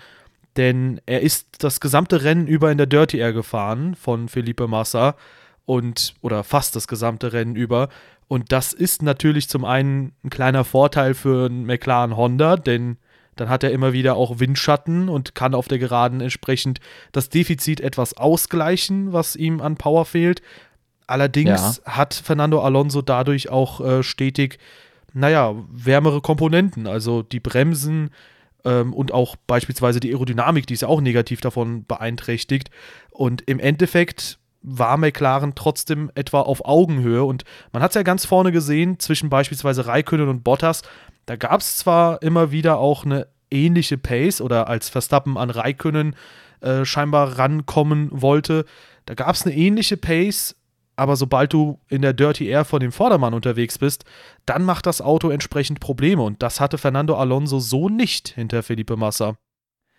Denn 0.58 1.00
er 1.06 1.22
ist 1.22 1.46
das 1.60 1.80
gesamte 1.80 2.24
Rennen 2.24 2.46
über 2.46 2.70
in 2.70 2.76
der 2.76 2.86
Dirty 2.86 3.16
Air 3.16 3.32
gefahren 3.32 3.94
von 3.94 4.28
Felipe 4.28 4.68
Massa 4.68 5.16
und 5.64 6.12
oder 6.20 6.44
fast 6.44 6.76
das 6.76 6.86
gesamte 6.86 7.32
Rennen 7.32 7.56
über. 7.56 7.88
Und 8.28 8.52
das 8.52 8.74
ist 8.74 9.00
natürlich 9.02 9.48
zum 9.48 9.64
einen 9.64 10.12
ein 10.24 10.28
kleiner 10.28 10.64
Vorteil 10.64 11.14
für 11.14 11.46
einen 11.46 11.64
McLaren 11.64 12.18
Honda, 12.18 12.56
denn 12.56 12.98
dann 13.40 13.48
hat 13.48 13.62
er 13.62 13.72
immer 13.72 13.92
wieder 13.92 14.16
auch 14.16 14.38
Windschatten 14.38 15.08
und 15.08 15.34
kann 15.34 15.54
auf 15.54 15.68
der 15.68 15.78
Geraden 15.78 16.20
entsprechend 16.20 16.80
das 17.12 17.28
Defizit 17.28 17.80
etwas 17.80 18.16
ausgleichen, 18.16 19.12
was 19.12 19.36
ihm 19.36 19.60
an 19.60 19.76
Power 19.76 20.04
fehlt. 20.04 20.42
Allerdings 21.06 21.80
ja. 21.84 21.96
hat 21.96 22.14
Fernando 22.14 22.60
Alonso 22.60 23.02
dadurch 23.02 23.48
auch 23.48 23.80
äh, 23.80 24.02
stetig, 24.02 24.58
naja, 25.14 25.54
wärmere 25.70 26.20
Komponenten. 26.20 26.86
Also 26.86 27.22
die 27.22 27.40
Bremsen 27.40 28.10
ähm, 28.64 28.92
und 28.92 29.12
auch 29.12 29.36
beispielsweise 29.46 30.00
die 30.00 30.10
Aerodynamik, 30.10 30.66
die 30.66 30.74
ist 30.74 30.82
ja 30.82 30.88
auch 30.88 31.00
negativ 31.00 31.40
davon 31.40 31.84
beeinträchtigt. 31.86 32.70
Und 33.10 33.42
im 33.48 33.58
Endeffekt 33.58 34.38
war 34.62 34.96
McLaren 34.96 35.54
trotzdem 35.54 36.10
etwa 36.14 36.40
auf 36.40 36.64
Augenhöhe. 36.64 37.24
Und 37.24 37.44
man 37.72 37.82
hat 37.82 37.92
es 37.92 37.94
ja 37.94 38.02
ganz 38.02 38.26
vorne 38.26 38.52
gesehen, 38.52 38.98
zwischen 38.98 39.30
beispielsweise 39.30 39.86
Raikönnen 39.86 40.28
und 40.28 40.44
Bottas, 40.44 40.82
da 41.28 41.36
gab 41.36 41.60
es 41.60 41.76
zwar 41.76 42.22
immer 42.22 42.52
wieder 42.52 42.78
auch 42.78 43.04
eine 43.04 43.26
ähnliche 43.50 43.98
Pace 43.98 44.40
oder 44.40 44.66
als 44.68 44.88
Verstappen 44.88 45.36
an 45.36 45.50
Raikönnen 45.50 46.16
äh, 46.60 46.86
scheinbar 46.86 47.38
rankommen 47.38 48.08
wollte, 48.10 48.64
da 49.04 49.14
gab 49.14 49.34
es 49.34 49.44
eine 49.44 49.54
ähnliche 49.54 49.98
Pace, 49.98 50.56
aber 50.96 51.16
sobald 51.16 51.52
du 51.52 51.80
in 51.88 52.00
der 52.00 52.14
Dirty 52.14 52.46
Air 52.46 52.64
von 52.64 52.80
dem 52.80 52.92
Vordermann 52.92 53.34
unterwegs 53.34 53.78
bist, 53.78 54.06
dann 54.46 54.64
macht 54.64 54.86
das 54.86 55.02
Auto 55.02 55.28
entsprechend 55.28 55.80
Probleme 55.80 56.22
und 56.22 56.42
das 56.42 56.60
hatte 56.60 56.78
Fernando 56.78 57.14
Alonso 57.16 57.58
so 57.58 57.90
nicht 57.90 58.28
hinter 58.28 58.62
Felipe 58.62 58.96
Massa. 58.96 59.36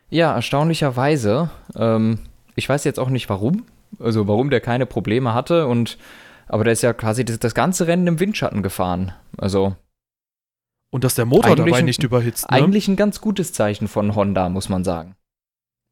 Ja, 0.09 0.33
erstaunlicherweise. 0.33 1.51
Ähm, 1.75 2.19
ich 2.55 2.67
weiß 2.67 2.83
jetzt 2.85 2.99
auch 2.99 3.09
nicht 3.09 3.29
warum, 3.29 3.65
also 3.99 4.27
warum 4.27 4.49
der 4.49 4.61
keine 4.61 4.87
Probleme 4.87 5.35
hatte 5.35 5.67
und 5.67 5.99
aber 6.47 6.63
der 6.63 6.73
ist 6.73 6.81
ja 6.81 6.93
quasi 6.93 7.23
das, 7.23 7.37
das 7.37 7.53
ganze 7.53 7.85
Rennen 7.85 8.07
im 8.07 8.19
Windschatten 8.19 8.63
gefahren. 8.63 9.13
Also 9.37 9.75
und 10.89 11.03
dass 11.03 11.15
der 11.15 11.25
Motor 11.25 11.51
eigentlich 11.51 11.65
dabei 11.65 11.81
nicht 11.81 12.03
überhitzt. 12.03 12.49
Ne? 12.49 12.57
Eigentlich 12.57 12.87
ein 12.87 12.95
ganz 12.95 13.21
gutes 13.21 13.53
Zeichen 13.53 13.87
von 13.87 14.15
Honda, 14.15 14.49
muss 14.49 14.69
man 14.69 14.83
sagen. 14.83 15.15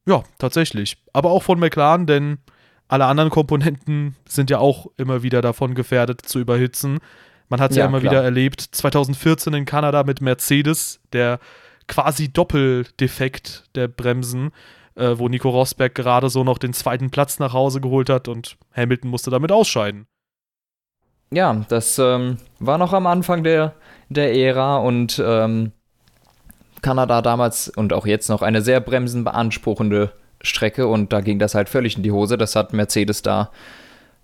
Ja, 0.08 0.24
tatsächlich. 0.38 0.98
Aber 1.14 1.32
auch 1.32 1.44
von 1.44 1.60
McLaren, 1.60 2.06
denn 2.08 2.40
alle 2.88 3.06
anderen 3.06 3.30
Komponenten 3.30 4.16
sind 4.28 4.50
ja 4.50 4.60
auch 4.60 4.88
immer 4.98 5.24
wieder 5.24 5.42
davon 5.42 5.76
gefährdet 5.76 6.22
zu 6.22 6.40
überhitzen. 6.40 7.00
Man 7.50 7.60
hat 7.60 7.72
es 7.72 7.78
ja, 7.78 7.84
ja, 7.84 7.90
immer 7.90 8.00
klar. 8.00 8.12
wieder 8.12 8.24
erlebt. 8.24 8.62
2014 8.62 9.54
in 9.54 9.66
Kanada 9.66 10.04
mit 10.04 10.22
Mercedes, 10.22 11.00
der 11.14 11.40
quasi 11.88 12.30
Doppeldefekt 12.30 13.66
der 13.76 13.88
Bremsen, 13.88 14.52
äh, 14.96 15.18
wo 15.18 15.30
Nico 15.30 15.50
Rosberg 15.50 15.96
gerade 15.96 16.30
so 16.30 16.44
noch 16.44 16.58
den 16.58 16.74
zweiten 16.74 17.10
Platz 17.10 17.40
nach 17.40 17.54
Hause 17.54 17.82
geholt 17.82 18.10
hat 18.10 18.28
und 18.28 18.58
Hamilton 18.76 19.10
musste 19.10 19.32
damit 19.32 19.52
ausscheiden. 19.52 20.08
Ja, 21.30 21.66
das 21.68 22.00
ähm, 22.00 22.38
war 22.60 22.78
noch 22.78 22.94
am 22.94 23.06
Anfang 23.06 23.44
der 23.44 23.76
der 24.10 24.36
Ära 24.36 24.78
und 24.78 25.22
ähm, 25.26 25.72
Kanada 26.82 27.22
damals 27.22 27.70
und 27.70 27.94
auch 27.94 28.06
jetzt 28.06 28.30
noch 28.30 28.42
eine 28.42 28.62
sehr 28.62 28.80
bremsenbeanspruchende 28.80 30.12
Strecke 30.42 30.88
und 30.88 31.12
da 31.12 31.22
ging 31.22 31.40
das 31.40 31.56
halt 31.56 31.70
völlig 31.70 31.98
in 31.98 32.04
die 32.04 32.12
Hose. 32.12 32.38
Das 32.38 32.56
hat 32.56 32.74
Mercedes 32.74 33.22
da 33.22 33.52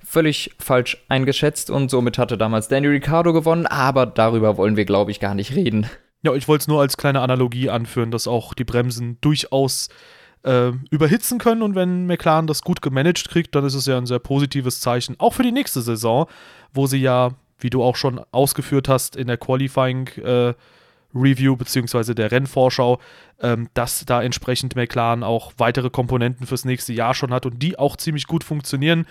völlig 0.03 0.51
falsch 0.59 1.03
eingeschätzt 1.09 1.69
und 1.71 1.89
somit 1.89 2.17
hatte 2.17 2.37
damals 2.37 2.67
Danny 2.67 2.87
Ricciardo 2.87 3.33
gewonnen, 3.33 3.65
aber 3.65 4.05
darüber 4.05 4.57
wollen 4.57 4.77
wir, 4.77 4.85
glaube 4.85 5.11
ich, 5.11 5.19
gar 5.19 5.33
nicht 5.33 5.55
reden. 5.55 5.87
Ja, 6.21 6.33
ich 6.33 6.47
wollte 6.47 6.63
es 6.63 6.67
nur 6.67 6.79
als 6.79 6.97
kleine 6.97 7.21
Analogie 7.21 7.69
anführen, 7.69 8.11
dass 8.11 8.27
auch 8.27 8.53
die 8.53 8.63
Bremsen 8.63 9.17
durchaus 9.21 9.89
äh, 10.43 10.71
überhitzen 10.91 11.39
können 11.39 11.61
und 11.61 11.75
wenn 11.75 12.05
McLaren 12.05 12.47
das 12.47 12.61
gut 12.61 12.81
gemanagt 12.81 13.29
kriegt, 13.29 13.55
dann 13.55 13.65
ist 13.65 13.73
es 13.73 13.87
ja 13.87 13.97
ein 13.97 14.05
sehr 14.05 14.19
positives 14.19 14.79
Zeichen, 14.79 15.15
auch 15.19 15.33
für 15.33 15.43
die 15.43 15.51
nächste 15.51 15.81
Saison, 15.81 16.27
wo 16.73 16.85
sie 16.85 16.99
ja, 16.99 17.31
wie 17.63 17.69
du 17.69 17.83
auch 17.83 17.95
schon 17.95 18.21
ausgeführt 18.31 18.89
hast, 18.89 19.15
in 19.15 19.27
der 19.27 19.37
Qualifying 19.37 20.07
äh, 20.23 20.53
Review 21.15 21.55
bzw. 21.55 22.13
der 22.13 22.31
Rennvorschau, 22.31 22.99
ähm, 23.41 23.69
dass 23.73 24.05
da 24.05 24.21
entsprechend 24.21 24.75
McLaren 24.75 25.23
auch 25.23 25.53
weitere 25.57 25.89
Komponenten 25.89 26.47
fürs 26.47 26.65
nächste 26.65 26.93
Jahr 26.93 27.13
schon 27.13 27.33
hat 27.33 27.45
und 27.45 27.61
die 27.61 27.77
auch 27.77 27.95
ziemlich 27.97 28.27
gut 28.27 28.43
funktionieren. 28.43 29.05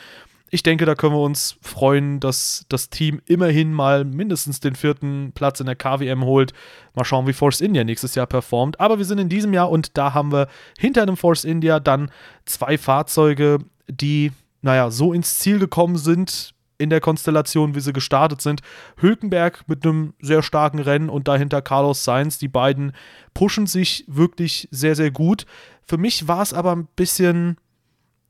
Ich 0.54 0.62
denke, 0.62 0.84
da 0.84 0.94
können 0.94 1.14
wir 1.14 1.22
uns 1.22 1.56
freuen, 1.62 2.20
dass 2.20 2.66
das 2.68 2.90
Team 2.90 3.22
immerhin 3.24 3.72
mal 3.72 4.04
mindestens 4.04 4.60
den 4.60 4.74
vierten 4.74 5.32
Platz 5.34 5.60
in 5.60 5.66
der 5.66 5.76
KWM 5.76 6.24
holt. 6.24 6.52
Mal 6.94 7.06
schauen, 7.06 7.26
wie 7.26 7.32
Force 7.32 7.62
India 7.62 7.84
nächstes 7.84 8.14
Jahr 8.14 8.26
performt. 8.26 8.78
Aber 8.78 8.98
wir 8.98 9.06
sind 9.06 9.18
in 9.18 9.30
diesem 9.30 9.54
Jahr 9.54 9.70
und 9.70 9.96
da 9.96 10.12
haben 10.12 10.30
wir 10.30 10.48
hinter 10.78 11.02
einem 11.02 11.16
Force 11.16 11.46
India 11.46 11.80
dann 11.80 12.10
zwei 12.44 12.76
Fahrzeuge, 12.76 13.60
die, 13.88 14.30
naja, 14.60 14.90
so 14.90 15.14
ins 15.14 15.38
Ziel 15.38 15.58
gekommen 15.58 15.96
sind, 15.96 16.52
in 16.78 16.90
der 16.90 17.00
Konstellation, 17.00 17.74
wie 17.74 17.80
sie 17.80 17.92
gestartet 17.92 18.40
sind. 18.40 18.60
Hülkenberg 18.96 19.68
mit 19.68 19.84
einem 19.84 20.14
sehr 20.20 20.42
starken 20.42 20.78
Rennen 20.78 21.08
und 21.08 21.28
dahinter 21.28 21.62
Carlos 21.62 22.04
Sainz. 22.04 22.38
Die 22.38 22.48
beiden 22.48 22.92
pushen 23.34 23.66
sich 23.66 24.04
wirklich 24.08 24.68
sehr, 24.70 24.96
sehr 24.96 25.10
gut. 25.10 25.46
Für 25.86 25.98
mich 25.98 26.28
war 26.28 26.42
es 26.42 26.54
aber 26.54 26.74
ein 26.74 26.88
bisschen 26.96 27.56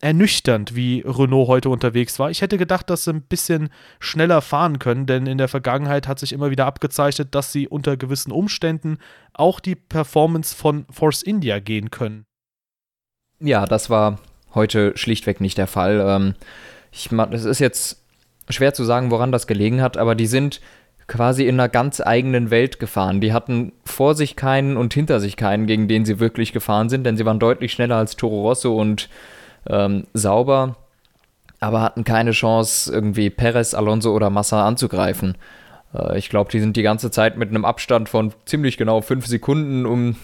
ernüchternd, 0.03 0.75
wie 0.75 1.03
Renault 1.07 1.47
heute 1.47 1.71
unterwegs 1.71 2.19
war. 2.19 2.29
Ich 2.31 2.43
hätte 2.43 2.59
gedacht, 2.59 2.91
dass 2.91 3.05
sie 3.05 3.13
ein 3.13 3.23
bisschen 3.23 3.71
schneller 4.01 4.43
fahren 4.43 4.81
können, 4.81 5.07
denn 5.07 5.27
in 5.27 5.39
der 5.39 5.47
Vergangenheit 5.47 6.09
hat 6.09 6.19
sich 6.19 6.33
immer 6.33 6.51
wieder 6.51 6.67
abgezeichnet, 6.67 7.35
dass 7.37 7.53
sie 7.53 7.69
unter 7.69 7.97
gewissen 7.97 8.33
Umständen 8.33 8.99
auch 9.33 9.61
die 9.61 9.77
Performance 9.77 10.57
von 10.57 10.87
Force 10.91 11.23
India 11.23 11.61
gehen 11.61 11.93
können. 11.93 12.25
Ja, 13.39 13.65
das 13.65 13.91
war 13.91 14.19
heute 14.55 14.93
schlichtweg 14.97 15.41
nicht 15.41 15.57
der 15.57 15.69
Fall. 15.69 16.05
Ähm, 16.05 16.35
ich, 16.91 17.11
es 17.13 17.45
ist 17.45 17.61
jetzt 17.61 18.02
schwer 18.49 18.75
zu 18.75 18.85
sagen, 18.85 19.11
woran 19.11 19.33
das 19.33 19.47
gelegen 19.47 19.81
hat, 19.81 19.97
aber 19.97 20.15
die 20.15 20.27
sind 20.27 20.61
quasi 21.07 21.47
in 21.47 21.59
einer 21.61 21.69
ganz 21.69 22.01
eigenen 22.01 22.51
Welt 22.51 22.79
gefahren. 22.79 23.21
Die 23.21 23.33
hatten 23.33 23.73
vor 23.85 24.15
sich 24.15 24.37
keinen 24.37 24.77
und 24.77 24.95
hinter 24.95 25.21
sich 25.21 25.37
keinen, 25.37 25.67
gegen 25.67 25.89
den 25.89 26.05
sie 26.05 26.21
wirklich 26.21 26.53
gefahren 26.53 26.89
sind, 26.89 27.05
denn 27.05 27.17
sie 27.17 27.27
waren 27.27 27.39
deutlich 27.39 27.73
schneller 27.73 27.97
als 27.97 28.17
Toro 28.17 28.43
Rosso 28.43 28.81
und 28.81 29.09
ähm, 29.69 30.07
Sauber, 30.15 30.77
aber 31.61 31.83
hatten 31.83 32.05
keine 32.05 32.33
Chance, 32.33 32.93
irgendwie 32.93 33.31
Perez, 33.31 33.75
Alonso 33.75 34.15
oder 34.15 34.31
Massa 34.31 34.67
anzugreifen. 34.67 35.37
Äh, 35.95 36.19
ich 36.19 36.29
glaube, 36.29 36.51
die 36.51 36.61
sind 36.61 36.77
die 36.77 36.83
ganze 36.83 37.11
Zeit 37.11 37.37
mit 37.37 37.51
einem 37.51 37.65
Abstand 37.65 38.09
von 38.09 38.33
ziemlich 38.47 38.77
genau 38.77 39.01
fünf 39.01 39.27
Sekunden 39.27 39.87
um, 39.87 40.17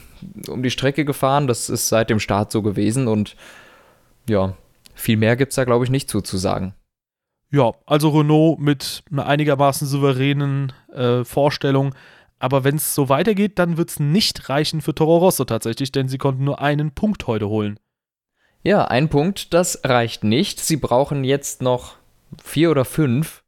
um 0.49 0.63
die 0.63 0.71
Strecke 0.71 1.05
gefahren. 1.05 1.47
Das 1.47 1.69
ist 1.69 1.89
seit 1.89 2.11
dem 2.11 2.21
Start 2.21 2.51
so 2.51 2.63
gewesen 2.63 3.09
und 3.09 3.37
ja, 4.29 4.55
viel 4.95 5.17
mehr 5.17 5.37
gibt 5.37 5.53
es 5.53 5.57
da, 5.57 5.65
glaube 5.65 5.85
ich, 5.85 5.91
nicht 5.91 6.11
zu, 6.11 6.21
zu 6.21 6.37
sagen. 6.37 6.75
Ja, 7.51 7.73
also 7.87 8.11
Renault 8.11 8.59
mit 8.59 9.03
einer 9.11 9.27
einigermaßen 9.27 9.87
souveränen 9.87 10.73
äh, 10.93 11.25
Vorstellung. 11.25 11.95
Aber 12.39 12.63
wenn 12.63 12.77
es 12.77 12.95
so 12.95 13.09
weitergeht, 13.09 13.59
dann 13.59 13.77
wird 13.77 13.91
es 13.91 14.01
nicht 14.01 14.49
reichen 14.49 14.81
für 14.81 14.95
Toro 14.95 15.19
Rosso 15.19 15.45
tatsächlich, 15.45 15.91
denn 15.91 16.09
sie 16.09 16.19
konnten 16.19 16.45
nur 16.45 16.61
einen 16.61 16.93
Punkt 16.93 17.27
heute 17.27 17.49
holen. 17.49 17.81
Ja, 18.63 18.85
ein 18.85 19.09
Punkt, 19.09 19.55
das 19.55 19.81
reicht 19.85 20.25
nicht. 20.25 20.61
Sie 20.61 20.77
brauchen 20.77 21.25
jetzt 21.25 21.63
noch 21.63 21.97
vier 22.43 22.71
oder 22.71 22.85
fünf. 22.85 23.43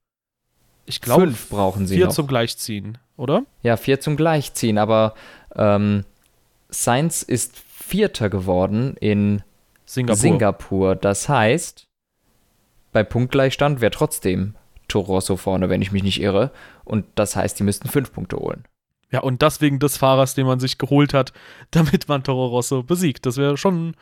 Ich 0.87 1.01
glaube, 1.01 1.23
fünf 1.23 1.49
brauchen 1.51 1.87
sie 1.87 1.97
vier 1.97 2.07
noch. 2.07 2.15
zum 2.15 2.27
Gleichziehen, 2.27 2.99
oder? 3.17 3.45
Ja, 3.63 3.77
vier 3.77 4.01
zum 4.01 4.17
Gleichziehen, 4.17 4.79
aber 4.79 5.15
ähm, 5.55 6.05
Sainz 6.69 7.23
ist 7.23 7.59
Vierter 7.59 8.31
geworden 8.31 8.97
in 9.01 9.43
Singapur. 9.85 10.17
Singapur. 10.17 10.97
Das 10.97 11.29
heißt, 11.29 11.90
bei 12.93 13.03
Punktgleichstand 13.03 13.81
wäre 13.81 13.91
trotzdem 13.91 14.55
Toro 14.89 15.15
Rosso 15.15 15.37
vorne, 15.37 15.69
wenn 15.69 15.83
ich 15.83 15.93
mich 15.93 16.03
nicht 16.03 16.21
irre. 16.21 16.51
Und 16.85 17.07
das 17.15 17.37
heißt, 17.37 17.59
die 17.59 17.63
müssten 17.63 17.89
fünf 17.89 18.13
Punkte 18.13 18.37
holen. 18.37 18.65
Ja, 19.11 19.21
und 19.21 19.43
das 19.43 19.61
wegen 19.61 19.79
des 19.79 19.97
Fahrers, 19.97 20.35
den 20.35 20.47
man 20.47 20.61
sich 20.61 20.79
geholt 20.79 21.15
hat, 21.15 21.33
damit 21.71 22.09
man 22.09 22.23
Toro 22.23 22.47
Rosso 22.47 22.83
besiegt. 22.83 23.27
Das 23.27 23.37
wäre 23.37 23.57
schon 23.57 23.95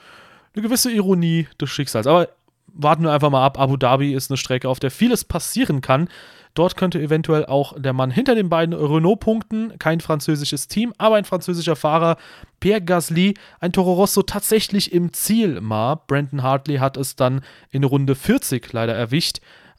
eine 0.54 0.62
gewisse 0.62 0.90
Ironie 0.90 1.47
des 1.61 1.71
Schicksals. 1.71 2.07
Aber 2.07 2.28
warten 2.66 3.04
wir 3.04 3.12
einfach 3.12 3.30
mal 3.30 3.45
ab. 3.45 3.59
Abu 3.59 3.76
Dhabi 3.76 4.12
ist 4.14 4.30
eine 4.30 4.37
Strecke, 4.37 4.68
auf 4.68 4.80
der 4.80 4.90
vieles 4.90 5.25
passieren 5.25 5.80
kann. 5.80 6.09
Dort 6.58 6.76
könnte 6.76 7.00
eventuell 7.00 7.46
auch 7.46 7.80
der 7.80 7.92
Mann 7.92 8.10
hinter 8.10 8.34
den 8.34 8.48
beiden 8.48 8.74
Renault 8.74 9.20
punkten. 9.20 9.78
Kein 9.78 10.00
französisches 10.00 10.66
Team, 10.66 10.92
aber 10.98 11.14
ein 11.14 11.24
französischer 11.24 11.76
Fahrer, 11.76 12.16
Pierre 12.58 12.82
Gasly, 12.82 13.34
ein 13.60 13.70
Toro 13.70 13.92
Rosso 13.92 14.22
tatsächlich 14.22 14.92
im 14.92 15.12
Ziel 15.12 15.60
war. 15.62 16.04
Brandon 16.08 16.42
Hartley 16.42 16.78
hat 16.78 16.96
es 16.96 17.14
dann 17.14 17.42
in 17.70 17.84
Runde 17.84 18.16
40 18.16 18.72
leider 18.72 18.92
erwischt. 18.92 19.38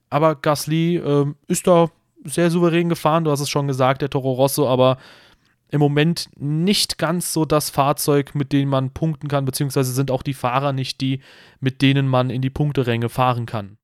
Aber 0.09 0.36
Gasly 0.36 0.95
äh, 0.95 1.25
ist 1.48 1.67
da 1.67 1.89
sehr 2.24 2.50
souverän 2.50 2.88
gefahren. 2.88 3.25
Du 3.25 3.31
hast 3.31 3.41
es 3.41 3.50
schon 3.50 3.67
gesagt, 3.67 4.01
der 4.01 4.09
Toro 4.09 4.31
Rosso, 4.31 4.65
aber 4.65 5.00
im 5.71 5.81
Moment 5.81 6.29
nicht 6.38 6.98
ganz 6.98 7.33
so 7.33 7.43
das 7.43 7.69
Fahrzeug, 7.69 8.36
mit 8.36 8.53
dem 8.53 8.69
man 8.69 8.91
punkten 8.91 9.27
kann, 9.27 9.43
beziehungsweise 9.43 9.91
sind 9.91 10.12
auch 10.12 10.24
die 10.24 10.33
Fahrer 10.33 10.71
nicht 10.71 11.01
die, 11.01 11.19
mit 11.59 11.81
denen 11.81 12.07
man 12.07 12.29
in 12.29 12.41
die 12.41 12.50
Punkteränge 12.50 13.09
fahren 13.09 13.45
kann. 13.45 13.78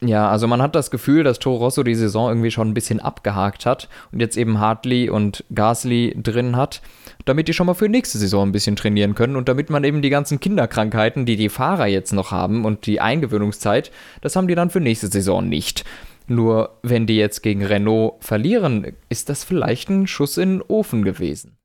Ja, 0.00 0.30
also 0.30 0.46
man 0.46 0.62
hat 0.62 0.76
das 0.76 0.92
Gefühl, 0.92 1.24
dass 1.24 1.40
Toro 1.40 1.56
Rosso 1.56 1.82
die 1.82 1.96
Saison 1.96 2.28
irgendwie 2.28 2.52
schon 2.52 2.68
ein 2.68 2.74
bisschen 2.74 3.00
abgehakt 3.00 3.66
hat 3.66 3.88
und 4.12 4.20
jetzt 4.20 4.36
eben 4.36 4.60
Hartley 4.60 5.10
und 5.10 5.44
Gasly 5.52 6.16
drin 6.22 6.54
hat, 6.54 6.82
damit 7.24 7.48
die 7.48 7.52
schon 7.52 7.66
mal 7.66 7.74
für 7.74 7.88
nächste 7.88 8.16
Saison 8.18 8.48
ein 8.48 8.52
bisschen 8.52 8.76
trainieren 8.76 9.16
können 9.16 9.34
und 9.34 9.48
damit 9.48 9.70
man 9.70 9.82
eben 9.82 10.00
die 10.00 10.10
ganzen 10.10 10.38
Kinderkrankheiten, 10.38 11.26
die 11.26 11.34
die 11.34 11.48
Fahrer 11.48 11.86
jetzt 11.86 12.12
noch 12.12 12.30
haben 12.30 12.64
und 12.64 12.86
die 12.86 13.00
Eingewöhnungszeit, 13.00 13.90
das 14.20 14.36
haben 14.36 14.46
die 14.46 14.54
dann 14.54 14.70
für 14.70 14.80
nächste 14.80 15.08
Saison 15.08 15.48
nicht. 15.48 15.84
Nur 16.28 16.78
wenn 16.82 17.06
die 17.06 17.16
jetzt 17.16 17.42
gegen 17.42 17.64
Renault 17.64 18.22
verlieren, 18.22 18.92
ist 19.08 19.28
das 19.28 19.42
vielleicht 19.42 19.88
ein 19.88 20.06
Schuss 20.06 20.36
in 20.36 20.58
den 20.58 20.62
Ofen 20.62 21.02
gewesen. 21.02 21.56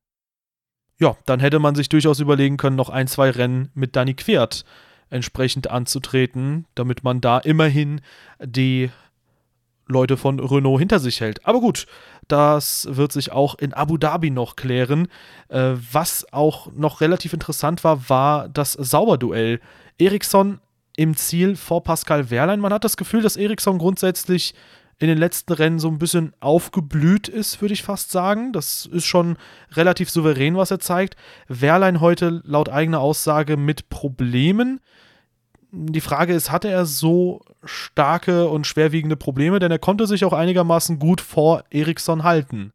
Ja, 1.00 1.18
dann 1.26 1.40
hätte 1.40 1.60
man 1.60 1.76
sich 1.76 1.90
durchaus 1.90 2.20
überlegen 2.20 2.58
können, 2.58 2.78
noch 2.78 2.90
ein, 2.90 3.08
zwei 3.08 3.30
Rennen 3.30 3.70
mit 3.76 3.96
Danny 3.96 4.16
Quert 4.16 4.66
entsprechend 5.14 5.70
anzutreten, 5.70 6.66
damit 6.76 7.04
man 7.04 7.22
da 7.22 7.40
immerhin 7.40 8.02
die 8.44 8.90
Leute 9.88 10.18
von 10.18 10.40
Renault 10.40 10.80
hinter 10.80 11.00
sich 11.00 11.22
hält. 11.22 11.46
Aber 11.46 11.60
gut, 11.60 11.88
das 12.28 12.88
wird 12.90 13.12
sich 13.12 13.32
auch 13.32 13.56
in 13.56 13.74
Abu 13.74 13.98
Dhabi 13.98 14.30
noch 14.30 14.56
klären. 14.56 15.08
Äh, 15.50 15.74
was 15.92 16.26
auch 16.32 16.72
noch 16.74 17.02
relativ 17.02 17.34
interessant 17.34 17.84
war, 17.84 18.10
war 18.10 18.50
das 18.50 18.74
Sauberduell. 18.74 19.60
Ericsson 19.98 20.60
im 20.96 21.16
Ziel 21.16 21.56
vor 21.56 21.84
Pascal 21.84 22.30
Wehrlein. 22.30 22.60
Man 22.60 22.74
hat 22.74 22.84
das 22.84 22.98
Gefühl, 22.98 23.22
dass 23.22 23.36
Eriksson 23.36 23.78
grundsätzlich 23.78 24.54
in 25.00 25.08
den 25.08 25.18
letzten 25.18 25.54
Rennen 25.54 25.80
so 25.80 25.88
ein 25.88 26.00
bisschen 26.00 26.34
aufgeblüht 26.40 27.28
ist, 27.28 27.62
würde 27.62 27.74
ich 27.74 27.84
fast 27.84 28.12
sagen. 28.12 28.54
Das 28.54 28.86
ist 28.86 29.06
schon 29.06 29.38
relativ 29.72 30.10
souverän, 30.10 30.56
was 30.56 30.72
er 30.72 30.80
zeigt. 30.80 31.16
Wehrlein 31.48 32.00
heute 32.00 32.42
laut 32.46 32.70
eigener 32.70 33.00
Aussage 33.00 33.58
mit 33.58 33.90
Problemen. 33.90 34.80
Die 35.72 36.02
Frage 36.02 36.34
ist, 36.34 36.52
hatte 36.52 36.70
er 36.70 36.86
so 36.86 37.42
starke 37.64 38.48
und 38.48 38.68
schwerwiegende 38.68 39.16
Probleme? 39.16 39.60
Denn 39.60 39.72
er 39.72 39.80
konnte 39.80 40.06
sich 40.06 40.24
auch 40.24 40.34
einigermaßen 40.34 41.00
gut 41.00 41.20
vor 41.20 41.64
Eriksson 41.72 42.24
halten. 42.24 42.72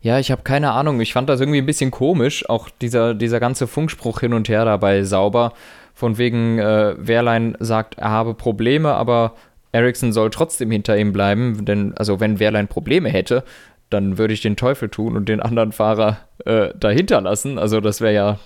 Ja, 0.00 0.18
ich 0.18 0.30
habe 0.30 0.42
keine 0.42 0.72
Ahnung. 0.72 1.00
Ich 1.00 1.12
fand 1.12 1.28
das 1.28 1.40
irgendwie 1.40 1.60
ein 1.60 1.66
bisschen 1.66 1.90
komisch, 1.90 2.48
auch 2.48 2.68
dieser, 2.70 3.14
dieser 3.14 3.38
ganze 3.38 3.66
Funkspruch 3.66 4.20
hin 4.20 4.32
und 4.32 4.48
her 4.48 4.64
dabei 4.64 5.04
sauber. 5.04 5.52
Von 5.94 6.16
wegen, 6.16 6.58
äh, 6.58 6.94
Wehrlein 6.98 7.56
sagt, 7.60 7.98
er 7.98 8.10
habe 8.10 8.32
Probleme, 8.34 8.94
aber 8.94 9.34
Ericsson 9.72 10.12
soll 10.12 10.30
trotzdem 10.30 10.70
hinter 10.70 10.96
ihm 10.96 11.12
bleiben. 11.12 11.64
Denn, 11.64 11.96
also, 11.96 12.20
wenn 12.20 12.38
Wehrlein 12.38 12.68
Probleme 12.68 13.08
hätte, 13.08 13.44
dann 13.88 14.18
würde 14.18 14.34
ich 14.34 14.40
den 14.40 14.56
Teufel 14.56 14.88
tun 14.88 15.16
und 15.16 15.28
den 15.28 15.40
anderen 15.40 15.72
Fahrer 15.72 16.18
äh, 16.44 16.70
dahinter 16.78 17.20
lassen. 17.20 17.58
Also, 17.58 17.80
das 17.80 18.00
wäre 18.00 18.14
ja, 18.14 18.38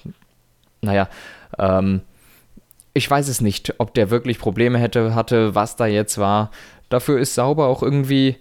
naja, 0.81 1.09
ähm, 1.59 2.03
ich 2.95 3.11
weiß 3.11 3.29
es 3.29 3.41
nicht, 3.41 3.75
ob 3.79 3.95
der 3.95 4.11
wirklich 4.11 4.39
Probleme 4.39 4.79
hätte, 4.79 5.15
hatte, 5.15 5.55
was 5.55 5.77
da 5.77 5.87
jetzt 5.87 6.19
war. 6.19 6.51
Dafür 6.89 7.19
ist 7.19 7.35
Sauber 7.35 7.67
auch 7.67 7.83
irgendwie 7.83 8.37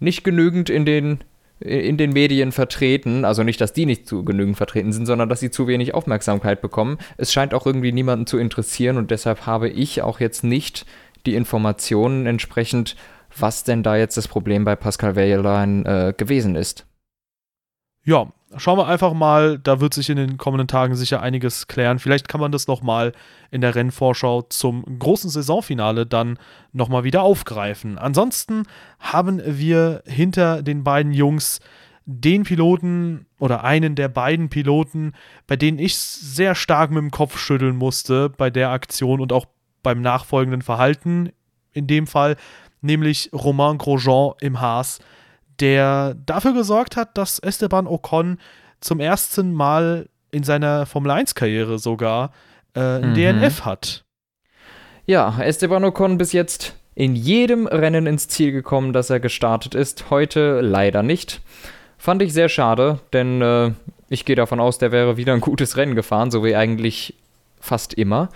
nicht 0.00 0.24
genügend 0.24 0.70
in 0.70 0.84
den 0.84 1.24
in 1.62 1.96
den 1.96 2.12
Medien 2.12 2.52
vertreten. 2.52 3.24
Also 3.24 3.42
nicht, 3.42 3.60
dass 3.60 3.72
die 3.72 3.86
nicht 3.86 4.06
zu 4.08 4.24
genügend 4.24 4.56
vertreten 4.56 4.92
sind, 4.92 5.06
sondern 5.06 5.28
dass 5.28 5.40
sie 5.40 5.50
zu 5.50 5.66
wenig 5.66 5.94
Aufmerksamkeit 5.94 6.60
bekommen. 6.60 6.98
Es 7.16 7.32
scheint 7.32 7.54
auch 7.54 7.66
irgendwie 7.66 7.92
niemanden 7.92 8.26
zu 8.26 8.38
interessieren 8.38 8.96
und 8.96 9.10
deshalb 9.10 9.46
habe 9.46 9.68
ich 9.68 10.02
auch 10.02 10.20
jetzt 10.20 10.44
nicht 10.44 10.86
die 11.26 11.34
Informationen 11.34 12.26
entsprechend, 12.26 12.96
was 13.36 13.64
denn 13.64 13.82
da 13.82 13.96
jetzt 13.96 14.16
das 14.16 14.28
Problem 14.28 14.64
bei 14.64 14.76
Pascal 14.76 15.16
Wehrlein 15.16 15.86
äh, 15.86 16.14
gewesen 16.16 16.54
ist. 16.54 16.86
Ja, 18.04 18.32
schauen 18.56 18.78
wir 18.78 18.88
einfach 18.88 19.12
mal, 19.12 19.58
da 19.58 19.80
wird 19.80 19.94
sich 19.94 20.10
in 20.10 20.16
den 20.16 20.36
kommenden 20.36 20.66
Tagen 20.66 20.96
sicher 20.96 21.22
einiges 21.22 21.68
klären. 21.68 22.00
Vielleicht 22.00 22.28
kann 22.28 22.40
man 22.40 22.50
das 22.50 22.66
nochmal 22.66 23.12
in 23.50 23.60
der 23.60 23.74
Rennvorschau 23.74 24.42
zum 24.42 24.98
großen 24.98 25.30
Saisonfinale 25.30 26.04
dann 26.04 26.38
nochmal 26.72 27.04
wieder 27.04 27.22
aufgreifen. 27.22 27.98
Ansonsten 27.98 28.64
haben 28.98 29.40
wir 29.44 30.02
hinter 30.06 30.62
den 30.62 30.82
beiden 30.82 31.12
Jungs 31.12 31.60
den 32.04 32.42
Piloten 32.42 33.26
oder 33.38 33.62
einen 33.62 33.94
der 33.94 34.08
beiden 34.08 34.48
Piloten, 34.48 35.12
bei 35.46 35.56
denen 35.56 35.78
ich 35.78 35.96
sehr 35.96 36.56
stark 36.56 36.90
mit 36.90 36.98
dem 36.98 37.12
Kopf 37.12 37.38
schütteln 37.38 37.76
musste 37.76 38.30
bei 38.30 38.50
der 38.50 38.70
Aktion 38.70 39.20
und 39.20 39.32
auch 39.32 39.46
beim 39.82 40.00
nachfolgenden 40.00 40.62
Verhalten 40.62 41.30
in 41.72 41.86
dem 41.86 42.06
Fall, 42.06 42.36
nämlich 42.80 43.30
Romain 43.32 43.78
Grosjean 43.78 44.34
im 44.40 44.60
Haas 44.60 45.00
der 45.62 46.16
dafür 46.26 46.52
gesorgt 46.54 46.96
hat, 46.96 47.16
dass 47.16 47.38
Esteban 47.38 47.86
Ocon 47.86 48.38
zum 48.80 49.00
ersten 49.00 49.52
Mal 49.52 50.08
in 50.32 50.42
seiner 50.42 50.86
Formel 50.86 51.12
1-Karriere 51.12 51.78
sogar 51.78 52.32
äh, 52.74 52.80
ein 52.80 53.10
mhm. 53.10 53.14
DNF 53.14 53.64
hat. 53.64 54.04
Ja, 55.06 55.40
Esteban 55.40 55.84
Ocon 55.84 56.18
bis 56.18 56.32
jetzt 56.32 56.74
in 56.94 57.14
jedem 57.14 57.66
Rennen 57.66 58.06
ins 58.06 58.28
Ziel 58.28 58.50
gekommen, 58.52 58.92
das 58.92 59.08
er 59.08 59.20
gestartet 59.20 59.74
ist. 59.74 60.10
Heute 60.10 60.60
leider 60.60 61.02
nicht. 61.02 61.40
Fand 61.96 62.22
ich 62.22 62.32
sehr 62.32 62.48
schade, 62.48 62.98
denn 63.12 63.40
äh, 63.40 63.70
ich 64.08 64.24
gehe 64.24 64.36
davon 64.36 64.58
aus, 64.58 64.78
der 64.78 64.90
wäre 64.90 65.16
wieder 65.16 65.32
ein 65.32 65.40
gutes 65.40 65.76
Rennen 65.76 65.94
gefahren, 65.94 66.30
so 66.30 66.44
wie 66.44 66.56
eigentlich 66.56 67.14
fast 67.60 67.94
immer. 67.94 68.30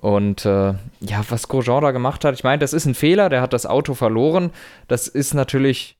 Und 0.00 0.44
äh, 0.44 0.74
ja, 1.00 1.24
was 1.28 1.48
Grosjean 1.48 1.82
da 1.82 1.90
gemacht 1.92 2.24
hat, 2.24 2.34
ich 2.34 2.44
meine, 2.44 2.58
das 2.58 2.72
ist 2.72 2.86
ein 2.86 2.94
Fehler, 2.94 3.28
der 3.28 3.40
hat 3.40 3.52
das 3.52 3.66
Auto 3.66 3.94
verloren. 3.94 4.50
Das 4.88 5.08
ist 5.08 5.34
natürlich 5.34 5.96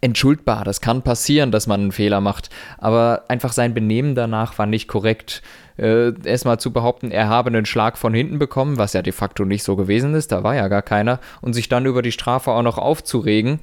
entschuldbar. 0.00 0.64
Das 0.64 0.80
kann 0.80 1.02
passieren, 1.02 1.50
dass 1.50 1.66
man 1.66 1.80
einen 1.80 1.92
Fehler 1.92 2.20
macht. 2.20 2.50
Aber 2.78 3.24
einfach 3.28 3.52
sein 3.52 3.74
Benehmen 3.74 4.14
danach 4.14 4.58
war 4.58 4.66
nicht 4.66 4.88
korrekt. 4.88 5.42
Äh, 5.78 6.12
Erstmal 6.24 6.60
zu 6.60 6.72
behaupten, 6.72 7.10
er 7.10 7.28
habe 7.28 7.48
einen 7.48 7.66
Schlag 7.66 7.98
von 7.98 8.14
hinten 8.14 8.38
bekommen, 8.38 8.78
was 8.78 8.92
ja 8.92 9.02
de 9.02 9.12
facto 9.12 9.44
nicht 9.44 9.64
so 9.64 9.76
gewesen 9.76 10.14
ist, 10.14 10.30
da 10.32 10.42
war 10.42 10.54
ja 10.54 10.68
gar 10.68 10.82
keiner. 10.82 11.20
Und 11.40 11.54
sich 11.54 11.68
dann 11.68 11.86
über 11.86 12.02
die 12.02 12.12
Strafe 12.12 12.50
auch 12.50 12.62
noch 12.62 12.78
aufzuregen, 12.78 13.60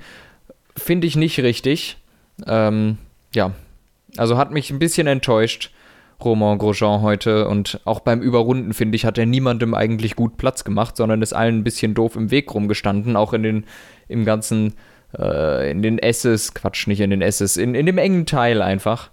finde 0.76 1.08
ich 1.08 1.16
nicht 1.16 1.40
richtig. 1.40 1.98
Ähm, 2.48 2.98
ja, 3.34 3.52
also 4.18 4.38
hat 4.38 4.52
mich 4.52 4.72
ein 4.72 4.80
bisschen 4.80 5.08
enttäuscht. 5.08 5.72
Romain 6.26 6.58
Grosjean 6.58 7.02
heute 7.02 7.48
und 7.48 7.80
auch 7.86 8.00
beim 8.00 8.22
Überrunden, 8.22 8.74
finde 8.74 8.96
ich, 8.96 9.06
hat 9.06 9.18
er 9.18 9.26
niemandem 9.26 9.74
eigentlich 9.74 10.16
gut 10.16 10.38
Platz 10.38 10.64
gemacht, 10.64 10.98
sondern 10.98 11.22
ist 11.22 11.34
allen 11.34 11.60
ein 11.60 11.64
bisschen 11.64 11.94
doof 11.94 12.16
im 12.16 12.32
Weg 12.32 12.54
rumgestanden, 12.54 13.16
auch 13.16 13.34
in 13.34 13.44
den, 13.44 13.66
im 14.08 14.26
ganzen 14.26 14.76
äh, 15.18 15.72
in 15.72 15.82
den 15.82 16.00
S's, 16.00 16.54
Quatsch, 16.54 16.88
nicht 16.88 17.02
in 17.02 17.10
den 17.10 17.22
S's, 17.22 17.58
in, 17.58 17.76
in 17.76 17.86
dem 17.86 17.98
engen 17.98 18.26
Teil 18.26 18.62
einfach. 18.62 19.10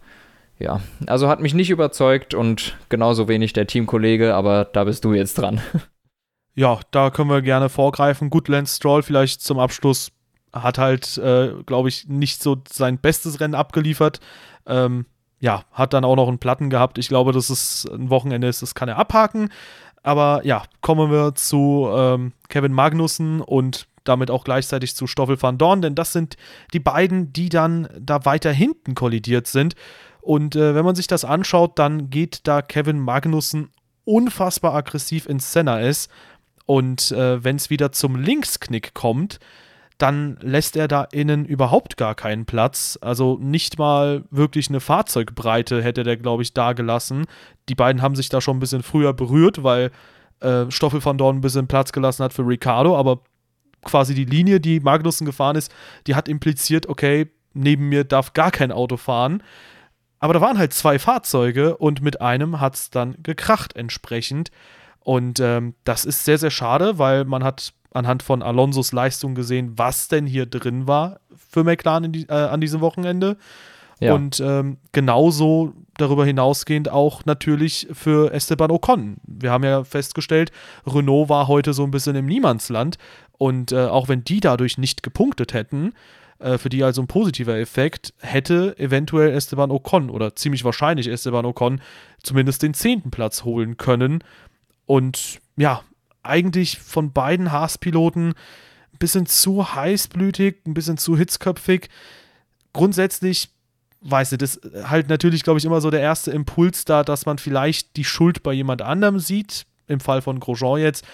Ja, 0.58 0.80
also 1.06 1.28
hat 1.28 1.40
mich 1.40 1.54
nicht 1.54 1.70
überzeugt 1.70 2.34
und 2.34 2.76
genauso 2.88 3.28
wenig 3.28 3.52
der 3.52 3.66
Teamkollege, 3.66 4.34
aber 4.34 4.64
da 4.64 4.84
bist 4.84 5.04
du 5.04 5.14
jetzt 5.14 5.38
dran. 5.38 5.60
Ja, 6.54 6.80
da 6.90 7.10
können 7.10 7.30
wir 7.30 7.40
gerne 7.40 7.68
vorgreifen. 7.68 8.30
Gut, 8.30 8.48
Lance 8.48 8.74
Stroll 8.74 9.04
vielleicht 9.04 9.42
zum 9.42 9.60
Abschluss 9.60 10.10
hat 10.52 10.76
halt, 10.76 11.16
äh, 11.18 11.52
glaube 11.66 11.88
ich, 11.88 12.08
nicht 12.08 12.42
so 12.42 12.56
sein 12.68 12.98
bestes 12.98 13.38
Rennen 13.38 13.54
abgeliefert. 13.54 14.18
Ähm, 14.66 15.06
ja, 15.40 15.64
hat 15.72 15.92
dann 15.92 16.04
auch 16.04 16.16
noch 16.16 16.28
einen 16.28 16.38
Platten 16.38 16.70
gehabt. 16.70 16.98
Ich 16.98 17.08
glaube, 17.08 17.32
das 17.32 17.50
ist 17.50 17.88
ein 17.90 18.10
Wochenende, 18.10 18.48
ist, 18.48 18.62
das 18.62 18.74
kann 18.74 18.88
er 18.88 18.96
abhaken. 18.96 19.50
Aber 20.02 20.40
ja, 20.44 20.62
kommen 20.80 21.10
wir 21.10 21.34
zu 21.34 21.88
ähm, 21.92 22.32
Kevin 22.48 22.72
Magnussen 22.72 23.40
und 23.40 23.86
damit 24.04 24.30
auch 24.30 24.44
gleichzeitig 24.44 24.96
zu 24.96 25.06
Stoffel 25.06 25.40
van 25.40 25.58
Dorn, 25.58 25.82
denn 25.82 25.94
das 25.94 26.12
sind 26.12 26.36
die 26.72 26.80
beiden, 26.80 27.32
die 27.32 27.48
dann 27.48 27.88
da 27.98 28.24
weiter 28.24 28.52
hinten 28.52 28.94
kollidiert 28.94 29.46
sind. 29.46 29.74
Und 30.20 30.56
äh, 30.56 30.74
wenn 30.74 30.84
man 30.84 30.94
sich 30.94 31.06
das 31.06 31.24
anschaut, 31.24 31.78
dann 31.78 32.10
geht 32.10 32.40
da 32.46 32.62
Kevin 32.62 32.98
Magnussen 32.98 33.70
unfassbar 34.04 34.74
aggressiv 34.74 35.26
ins 35.26 35.52
Senna 35.52 35.80
ist. 35.80 36.10
Und 36.64 37.12
äh, 37.12 37.42
wenn 37.44 37.56
es 37.56 37.70
wieder 37.70 37.92
zum 37.92 38.16
Linksknick 38.16 38.94
kommt, 38.94 39.38
dann 39.98 40.38
lässt 40.40 40.76
er 40.76 40.86
da 40.86 41.02
innen 41.04 41.44
überhaupt 41.44 41.96
gar 41.96 42.14
keinen 42.14 42.46
Platz. 42.46 42.98
Also 43.02 43.36
nicht 43.40 43.78
mal 43.78 44.24
wirklich 44.30 44.68
eine 44.68 44.80
Fahrzeugbreite 44.80 45.82
hätte 45.82 46.04
der, 46.04 46.16
glaube 46.16 46.44
ich, 46.44 46.54
da 46.54 46.72
gelassen. 46.72 47.26
Die 47.68 47.74
beiden 47.74 48.00
haben 48.00 48.14
sich 48.14 48.28
da 48.28 48.40
schon 48.40 48.56
ein 48.56 48.60
bisschen 48.60 48.84
früher 48.84 49.12
berührt, 49.12 49.64
weil 49.64 49.90
äh, 50.40 50.70
Stoffel 50.70 51.04
van 51.04 51.18
Dorn 51.18 51.38
ein 51.38 51.40
bisschen 51.40 51.66
Platz 51.66 51.90
gelassen 51.90 52.22
hat 52.22 52.32
für 52.32 52.46
Ricardo, 52.46 52.96
aber 52.96 53.22
quasi 53.84 54.14
die 54.14 54.24
Linie, 54.24 54.60
die 54.60 54.78
Magnussen 54.78 55.24
gefahren 55.24 55.56
ist, 55.56 55.74
die 56.06 56.14
hat 56.14 56.28
impliziert, 56.28 56.88
okay, 56.88 57.30
neben 57.54 57.88
mir 57.88 58.04
darf 58.04 58.34
gar 58.34 58.52
kein 58.52 58.70
Auto 58.70 58.96
fahren. 58.96 59.42
Aber 60.20 60.34
da 60.34 60.40
waren 60.40 60.58
halt 60.58 60.72
zwei 60.72 60.98
Fahrzeuge 60.98 61.76
und 61.76 62.02
mit 62.02 62.20
einem 62.20 62.60
hat 62.60 62.74
es 62.76 62.90
dann 62.90 63.16
gekracht 63.22 63.74
entsprechend. 63.76 64.50
Und 65.00 65.40
ähm, 65.40 65.74
das 65.84 66.04
ist 66.04 66.24
sehr, 66.24 66.38
sehr 66.38 66.50
schade, 66.50 66.98
weil 66.98 67.24
man 67.24 67.42
hat 67.42 67.72
anhand 67.92 68.22
von 68.22 68.42
Alonsos 68.42 68.92
Leistung 68.92 69.34
gesehen, 69.34 69.72
was 69.76 70.08
denn 70.08 70.26
hier 70.26 70.46
drin 70.46 70.86
war 70.86 71.20
für 71.50 71.64
McLaren 71.64 72.12
die, 72.12 72.28
äh, 72.28 72.32
an 72.32 72.60
diesem 72.60 72.80
Wochenende. 72.80 73.36
Ja. 74.00 74.14
Und 74.14 74.40
ähm, 74.40 74.78
genauso 74.92 75.72
darüber 75.96 76.24
hinausgehend 76.24 76.88
auch 76.88 77.24
natürlich 77.24 77.88
für 77.92 78.32
Esteban 78.32 78.70
Ocon. 78.70 79.16
Wir 79.24 79.50
haben 79.50 79.64
ja 79.64 79.82
festgestellt, 79.82 80.52
Renault 80.86 81.28
war 81.28 81.48
heute 81.48 81.72
so 81.72 81.82
ein 81.82 81.90
bisschen 81.90 82.14
im 82.14 82.26
Niemandsland 82.26 82.96
und 83.38 83.72
äh, 83.72 83.86
auch 83.86 84.08
wenn 84.08 84.22
die 84.22 84.40
dadurch 84.40 84.78
nicht 84.78 85.02
gepunktet 85.02 85.52
hätten, 85.52 85.94
äh, 86.38 86.58
für 86.58 86.68
die 86.68 86.84
also 86.84 87.02
ein 87.02 87.08
positiver 87.08 87.58
Effekt, 87.58 88.14
hätte 88.20 88.78
eventuell 88.78 89.32
Esteban 89.32 89.72
Ocon 89.72 90.10
oder 90.10 90.36
ziemlich 90.36 90.64
wahrscheinlich 90.64 91.08
Esteban 91.08 91.44
Ocon 91.44 91.80
zumindest 92.22 92.62
den 92.62 92.74
zehnten 92.74 93.10
Platz 93.10 93.44
holen 93.44 93.76
können. 93.76 94.22
Und 94.86 95.40
ja, 95.56 95.82
eigentlich 96.28 96.78
von 96.78 97.12
beiden 97.12 97.52
Haas-Piloten 97.52 98.30
ein 98.30 98.98
bisschen 98.98 99.26
zu 99.26 99.74
heißblütig, 99.74 100.56
ein 100.66 100.74
bisschen 100.74 100.98
zu 100.98 101.16
hitzköpfig. 101.16 101.88
Grundsätzlich, 102.72 103.50
weiß 104.00 104.32
ich, 104.32 104.38
das 104.38 104.56
ist 104.56 104.88
halt 104.88 105.08
natürlich, 105.08 105.42
glaube 105.42 105.58
ich, 105.58 105.64
immer 105.64 105.80
so 105.80 105.90
der 105.90 106.00
erste 106.00 106.30
Impuls 106.30 106.84
da, 106.84 107.02
dass 107.02 107.26
man 107.26 107.38
vielleicht 107.38 107.96
die 107.96 108.04
Schuld 108.04 108.42
bei 108.42 108.52
jemand 108.52 108.82
anderem 108.82 109.18
sieht. 109.18 109.66
Im 109.86 110.00
Fall 110.00 110.22
von 110.22 110.38
Grosjean 110.40 110.80
jetzt 110.80 111.04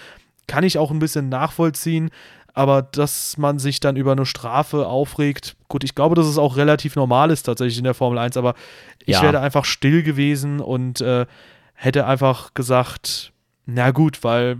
kann 0.47 0.63
ich 0.63 0.77
auch 0.77 0.91
ein 0.91 0.99
bisschen 0.99 1.29
nachvollziehen. 1.29 2.11
Aber 2.53 2.81
dass 2.83 3.37
man 3.37 3.59
sich 3.59 3.81
dann 3.81 3.97
über 3.97 4.13
eine 4.13 4.25
Strafe 4.25 4.87
aufregt, 4.87 5.57
gut, 5.67 5.83
ich 5.83 5.93
glaube, 5.93 6.15
dass 6.15 6.25
es 6.25 6.37
auch 6.37 6.55
relativ 6.55 6.95
normal 6.95 7.29
ist 7.29 7.43
tatsächlich 7.43 7.77
in 7.77 7.83
der 7.83 7.93
Formel 7.93 8.17
1, 8.17 8.37
aber 8.37 8.55
ich 9.01 9.15
ja. 9.15 9.23
wäre 9.23 9.41
einfach 9.41 9.65
still 9.65 10.03
gewesen 10.03 10.61
und 10.61 11.01
äh, 11.01 11.25
hätte 11.73 12.05
einfach 12.07 12.53
gesagt, 12.53 13.33
na 13.65 13.91
gut, 13.91 14.23
weil 14.23 14.59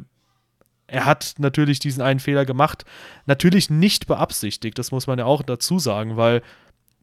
er 0.96 1.04
hat 1.04 1.36
natürlich 1.40 1.80
diesen 1.80 2.02
einen 2.02 2.22
Fehler 2.22 2.46
gemacht. 2.46 2.86
Natürlich 3.26 3.70
nicht 3.70 4.08
beabsichtigt, 4.08 4.80
das 4.80 4.92
muss 4.92 5.08
man 5.08 5.20
ja 5.20 5.26
auch 5.26 5.44
dazu 5.44 5.78
sagen, 5.78 6.16
weil 6.16 6.42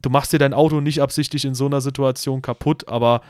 du 0.00 0.08
machst 0.08 0.32
dir 0.32 0.38
dein 0.38 0.54
Auto 0.54 0.80
nicht 0.80 1.02
absichtlich 1.02 1.44
in 1.44 1.54
so 1.54 1.66
einer 1.66 1.82
Situation 1.82 2.40
kaputt, 2.40 2.88
aber 2.88 3.20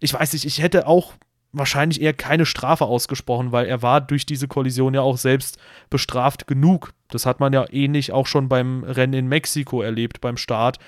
ich 0.00 0.14
weiß 0.14 0.32
nicht, 0.32 0.46
ich 0.46 0.62
hätte 0.62 0.86
auch 0.86 1.12
wahrscheinlich 1.52 2.00
eher 2.00 2.14
keine 2.14 2.46
Strafe 2.46 2.86
ausgesprochen, 2.86 3.52
weil 3.52 3.66
er 3.66 3.82
war 3.82 4.00
durch 4.00 4.24
diese 4.24 4.48
Kollision 4.48 4.94
ja 4.94 5.02
auch 5.02 5.18
selbst 5.18 5.58
bestraft 5.90 6.46
genug. 6.46 6.94
Das 7.10 7.26
hat 7.26 7.38
man 7.38 7.52
ja 7.52 7.66
ähnlich 7.70 8.12
auch 8.12 8.26
schon 8.26 8.48
beim 8.48 8.84
Rennen 8.84 9.12
in 9.12 9.28
Mexiko 9.28 9.82
erlebt, 9.82 10.22
beim 10.22 10.38
Start. 10.38 10.78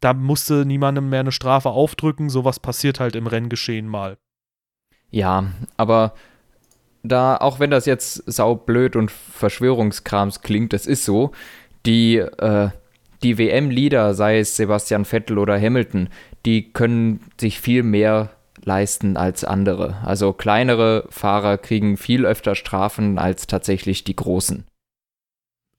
Da 0.00 0.14
musste 0.14 0.64
niemandem 0.64 1.10
mehr 1.10 1.20
eine 1.20 1.32
Strafe 1.32 1.68
aufdrücken. 1.68 2.30
Sowas 2.30 2.60
passiert 2.60 2.98
halt 2.98 3.14
im 3.14 3.26
Renngeschehen 3.26 3.86
mal. 3.86 4.16
Ja, 5.10 5.52
aber 5.76 6.14
da, 7.02 7.36
auch 7.36 7.60
wenn 7.60 7.70
das 7.70 7.86
jetzt 7.86 8.22
saublöd 8.30 8.96
und 8.96 9.10
Verschwörungskrams 9.10 10.42
klingt, 10.42 10.72
das 10.72 10.86
ist 10.86 11.04
so, 11.04 11.32
die, 11.86 12.16
äh, 12.16 12.70
die 13.22 13.38
WM-Leader, 13.38 14.14
sei 14.14 14.38
es 14.38 14.56
Sebastian 14.56 15.04
Vettel 15.04 15.38
oder 15.38 15.60
Hamilton, 15.60 16.08
die 16.46 16.72
können 16.72 17.20
sich 17.40 17.60
viel 17.60 17.82
mehr 17.82 18.30
leisten 18.64 19.16
als 19.16 19.44
andere. 19.44 19.96
Also 20.04 20.32
kleinere 20.32 21.06
Fahrer 21.10 21.58
kriegen 21.58 21.96
viel 21.96 22.26
öfter 22.26 22.54
Strafen 22.54 23.18
als 23.18 23.46
tatsächlich 23.46 24.04
die 24.04 24.16
großen. 24.16 24.64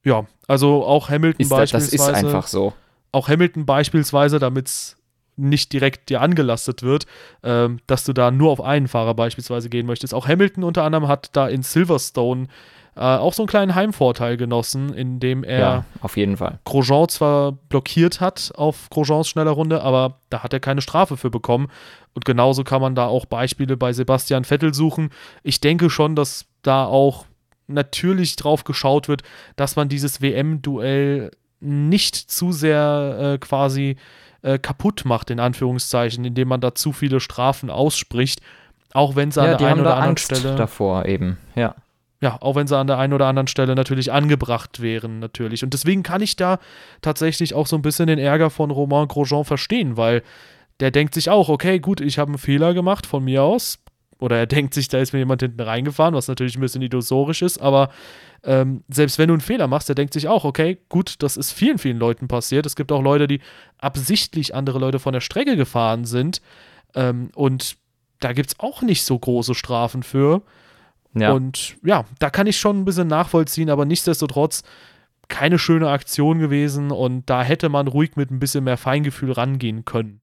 Ja, 0.03 0.25
also 0.47 0.85
auch 0.85 1.09
Hamilton 1.09 1.41
ist 1.41 1.49
beispielsweise. 1.49 1.97
Das 1.97 2.09
ist 2.09 2.25
einfach 2.25 2.47
so. 2.47 2.73
Auch 3.11 3.27
Hamilton 3.27 3.65
beispielsweise, 3.65 4.39
damit 4.39 4.67
es 4.67 4.97
nicht 5.39 5.73
direkt 5.73 6.09
dir 6.09 6.21
angelastet 6.21 6.83
wird, 6.83 7.05
ähm, 7.43 7.79
dass 7.87 8.03
du 8.03 8.13
da 8.13 8.31
nur 8.31 8.51
auf 8.51 8.61
einen 8.61 8.87
Fahrer 8.87 9.13
beispielsweise 9.13 9.69
gehen 9.69 9.85
möchtest. 9.85 10.13
Auch 10.13 10.27
Hamilton 10.27 10.63
unter 10.63 10.83
anderem 10.83 11.07
hat 11.07 11.29
da 11.35 11.47
in 11.47 11.63
Silverstone 11.63 12.47
äh, 12.95 13.01
auch 13.01 13.33
so 13.33 13.43
einen 13.43 13.47
kleinen 13.47 13.75
Heimvorteil 13.75 14.35
genossen, 14.35 14.93
indem 14.93 15.43
er 15.43 15.59
ja, 15.59 15.85
auf 16.01 16.17
jeden 16.17 16.37
Fall. 16.37 16.59
Grosjean 16.65 17.07
zwar 17.07 17.53
blockiert 17.53 18.19
hat 18.19 18.51
auf 18.55 18.89
Grosjeans 18.89 19.29
schneller 19.29 19.51
Runde, 19.51 19.81
aber 19.81 20.17
da 20.29 20.43
hat 20.43 20.53
er 20.53 20.59
keine 20.59 20.81
Strafe 20.81 21.15
für 21.15 21.29
bekommen. 21.29 21.69
Und 22.13 22.25
genauso 22.25 22.63
kann 22.63 22.81
man 22.81 22.95
da 22.95 23.07
auch 23.07 23.25
Beispiele 23.25 23.77
bei 23.77 23.93
Sebastian 23.93 24.43
Vettel 24.43 24.73
suchen. 24.73 25.11
Ich 25.43 25.61
denke 25.61 25.89
schon, 25.89 26.15
dass 26.15 26.45
da 26.61 26.85
auch 26.85 27.25
natürlich 27.67 28.35
drauf 28.35 28.65
geschaut 28.65 29.07
wird, 29.07 29.21
dass 29.55 29.75
man 29.77 29.87
dieses 29.87 30.21
WM-Duell 30.21 31.31
nicht 31.61 32.15
zu 32.15 32.51
sehr 32.51 33.17
äh, 33.35 33.37
quasi 33.37 33.95
äh, 34.41 34.57
kaputt 34.57 35.03
macht, 35.05 35.29
in 35.29 35.39
Anführungszeichen, 35.39 36.25
indem 36.25 36.47
man 36.47 36.61
da 36.61 36.75
zu 36.75 36.91
viele 36.91 37.19
Strafen 37.19 37.69
ausspricht. 37.69 38.41
Auch 38.93 39.15
wenn 39.15 39.31
sie 39.31 39.43
ja, 39.43 39.51
an 39.51 39.57
der 39.57 39.67
einen 39.67 39.81
oder 39.81 39.93
anderen 39.95 40.09
Angst 40.09 40.35
Stelle. 40.35 40.55
davor 40.55 41.05
eben, 41.05 41.37
ja. 41.55 41.75
Ja, 42.21 42.37
auch 42.41 42.55
wenn 42.55 42.67
sie 42.67 42.77
an 42.77 42.87
der 42.87 42.97
einen 42.97 43.13
oder 43.13 43.27
anderen 43.27 43.47
Stelle 43.47 43.75
natürlich 43.75 44.11
angebracht 44.11 44.81
wären, 44.81 45.19
natürlich. 45.19 45.63
Und 45.63 45.73
deswegen 45.73 46.03
kann 46.03 46.21
ich 46.21 46.35
da 46.35 46.59
tatsächlich 47.01 47.53
auch 47.53 47.65
so 47.65 47.77
ein 47.77 47.81
bisschen 47.81 48.07
den 48.07 48.19
Ärger 48.19 48.49
von 48.49 48.71
Romain 48.71 49.07
Grosjean 49.07 49.45
verstehen, 49.45 49.95
weil 49.95 50.21
der 50.81 50.91
denkt 50.91 51.13
sich 51.13 51.29
auch, 51.29 51.47
okay, 51.47 51.79
gut, 51.79 52.01
ich 52.01 52.19
habe 52.19 52.29
einen 52.29 52.37
Fehler 52.37 52.73
gemacht 52.73 53.05
von 53.05 53.23
mir 53.23 53.43
aus. 53.43 53.79
Oder 54.19 54.37
er 54.37 54.47
denkt 54.47 54.73
sich, 54.73 54.89
da 54.89 54.99
ist 54.99 55.13
mir 55.13 55.19
jemand 55.19 55.41
hinten 55.41 55.61
reingefahren, 55.61 56.13
was 56.13 56.27
natürlich 56.27 56.57
ein 56.57 56.61
bisschen 56.61 56.81
illusorisch 56.81 57.41
ist, 57.41 57.59
aber 57.59 57.89
ähm, 58.43 58.83
selbst 58.89 59.17
wenn 59.17 59.27
du 59.29 59.33
einen 59.33 59.41
Fehler 59.41 59.67
machst, 59.67 59.89
der 59.89 59.95
denkt 59.95 60.13
sich 60.13 60.27
auch, 60.27 60.43
okay, 60.43 60.77
gut, 60.89 61.15
das 61.19 61.37
ist 61.37 61.51
vielen, 61.51 61.77
vielen 61.77 61.97
Leuten 61.97 62.27
passiert. 62.27 62.65
Es 62.65 62.75
gibt 62.75 62.91
auch 62.91 63.01
Leute, 63.01 63.27
die 63.27 63.39
absichtlich 63.77 64.55
andere 64.55 64.79
Leute 64.79 64.99
von 64.99 65.13
der 65.13 65.21
Strecke 65.21 65.55
gefahren 65.55 66.05
sind. 66.05 66.41
Ähm, 66.95 67.31
und 67.35 67.77
da 68.19 68.33
gibt 68.33 68.49
es 68.49 68.59
auch 68.59 68.81
nicht 68.81 69.03
so 69.03 69.17
große 69.17 69.55
Strafen 69.55 70.03
für. 70.03 70.41
Ja. 71.13 71.31
Und 71.31 71.77
ja, 71.83 72.05
da 72.19 72.29
kann 72.29 72.47
ich 72.47 72.57
schon 72.57 72.79
ein 72.81 72.85
bisschen 72.85 73.07
nachvollziehen, 73.07 73.69
aber 73.69 73.85
nichtsdestotrotz 73.85 74.63
keine 75.27 75.59
schöne 75.59 75.89
Aktion 75.89 76.39
gewesen 76.39 76.91
und 76.91 77.29
da 77.29 77.43
hätte 77.43 77.69
man 77.69 77.87
ruhig 77.87 78.15
mit 78.15 78.31
ein 78.31 78.39
bisschen 78.39 78.63
mehr 78.63 78.77
Feingefühl 78.77 79.31
rangehen 79.31 79.85
können. 79.85 80.21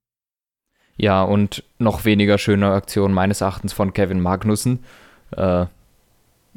Ja, 0.96 1.22
und 1.22 1.62
noch 1.78 2.04
weniger 2.04 2.38
schöne 2.38 2.70
Aktion 2.70 3.12
meines 3.12 3.40
Erachtens 3.40 3.72
von 3.72 3.92
Kevin 3.92 4.20
Magnussen. 4.20 4.84
Äh, 5.36 5.66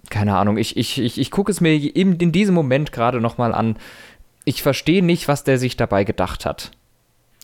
keine 0.09 0.37
Ahnung, 0.37 0.57
ich, 0.57 0.77
ich, 0.77 0.99
ich, 0.99 1.19
ich 1.19 1.31
gucke 1.31 1.51
es 1.51 1.61
mir 1.61 1.73
in, 1.73 2.15
in 2.17 2.31
diesem 2.31 2.55
Moment 2.55 2.91
gerade 2.91 3.19
nochmal 3.19 3.53
an. 3.53 3.77
Ich 4.45 4.61
verstehe 4.61 5.03
nicht, 5.03 5.27
was 5.27 5.43
der 5.43 5.59
sich 5.59 5.75
dabei 5.75 6.03
gedacht 6.05 6.45
hat. 6.45 6.71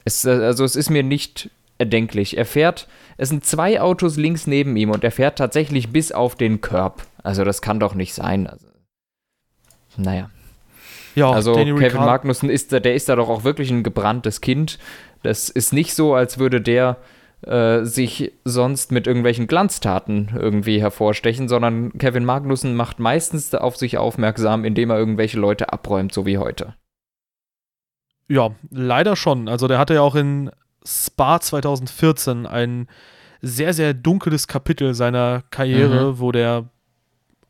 Es, 0.05 0.23
äh, 0.25 0.29
also 0.29 0.63
es 0.63 0.75
ist 0.75 0.89
mir 0.89 1.03
nicht 1.03 1.49
erdenklich. 1.77 2.38
Er 2.38 2.45
fährt, 2.45 2.88
es 3.17 3.29
sind 3.29 3.45
zwei 3.45 3.81
Autos 3.81 4.15
links 4.15 4.47
neben 4.47 4.77
ihm 4.77 4.91
und 4.91 5.03
er 5.03 5.12
fährt 5.12 5.38
tatsächlich 5.38 5.89
bis 5.89 6.12
auf 6.12 6.36
den 6.36 6.62
Curb. 6.62 7.05
Also 7.23 7.43
das 7.43 7.62
kann 7.62 7.79
doch 7.79 7.93
nicht 7.93 8.13
sein. 8.13 8.47
Also, 8.47 8.67
naja. 9.97 10.29
Ja, 11.15 11.32
Also 11.32 11.54
Danny 11.56 11.71
Kevin 11.71 11.84
Ricciardo- 11.84 12.06
Magnussen 12.06 12.49
ist 12.49 12.71
da, 12.73 12.80
der 12.80 12.93
ist 12.95 13.10
da 13.10 13.15
doch 13.15 13.30
auch 13.30 13.43
wirklich 13.43 13.71
ein 13.71 13.84
gebranntes 13.84 14.41
Kind. 14.41 14.78
Das 15.23 15.49
ist 15.49 15.73
nicht 15.73 15.93
so, 15.95 16.13
als 16.13 16.38
würde 16.39 16.62
der 16.62 16.97
äh, 17.41 17.84
sich 17.84 18.32
sonst 18.43 18.91
mit 18.91 19.08
irgendwelchen 19.08 19.47
Glanztaten 19.47 20.32
irgendwie 20.36 20.82
hervorstechen, 20.82 21.47
sondern 21.47 21.93
Kevin 21.97 22.25
Magnussen 22.25 22.75
macht 22.75 22.99
meistens 22.99 23.54
auf 23.54 23.75
sich 23.78 23.97
aufmerksam, 23.97 24.65
indem 24.65 24.89
er 24.89 24.97
irgendwelche 24.97 25.39
Leute 25.39 25.71
abräumt, 25.71 26.13
so 26.13 26.25
wie 26.25 26.38
heute. 26.38 26.75
Ja, 28.28 28.51
leider 28.71 29.15
schon. 29.15 29.47
Also 29.47 29.67
der 29.67 29.78
hatte 29.78 29.93
ja 29.95 30.01
auch 30.01 30.15
in 30.15 30.49
Spa 30.86 31.39
2014 31.39 32.45
ein 32.47 32.88
sehr, 33.41 33.73
sehr 33.73 33.93
dunkles 33.93 34.47
Kapitel 34.47 34.93
seiner 34.95 35.43
Karriere, 35.51 36.19
wo 36.19 36.32
der 36.32 36.69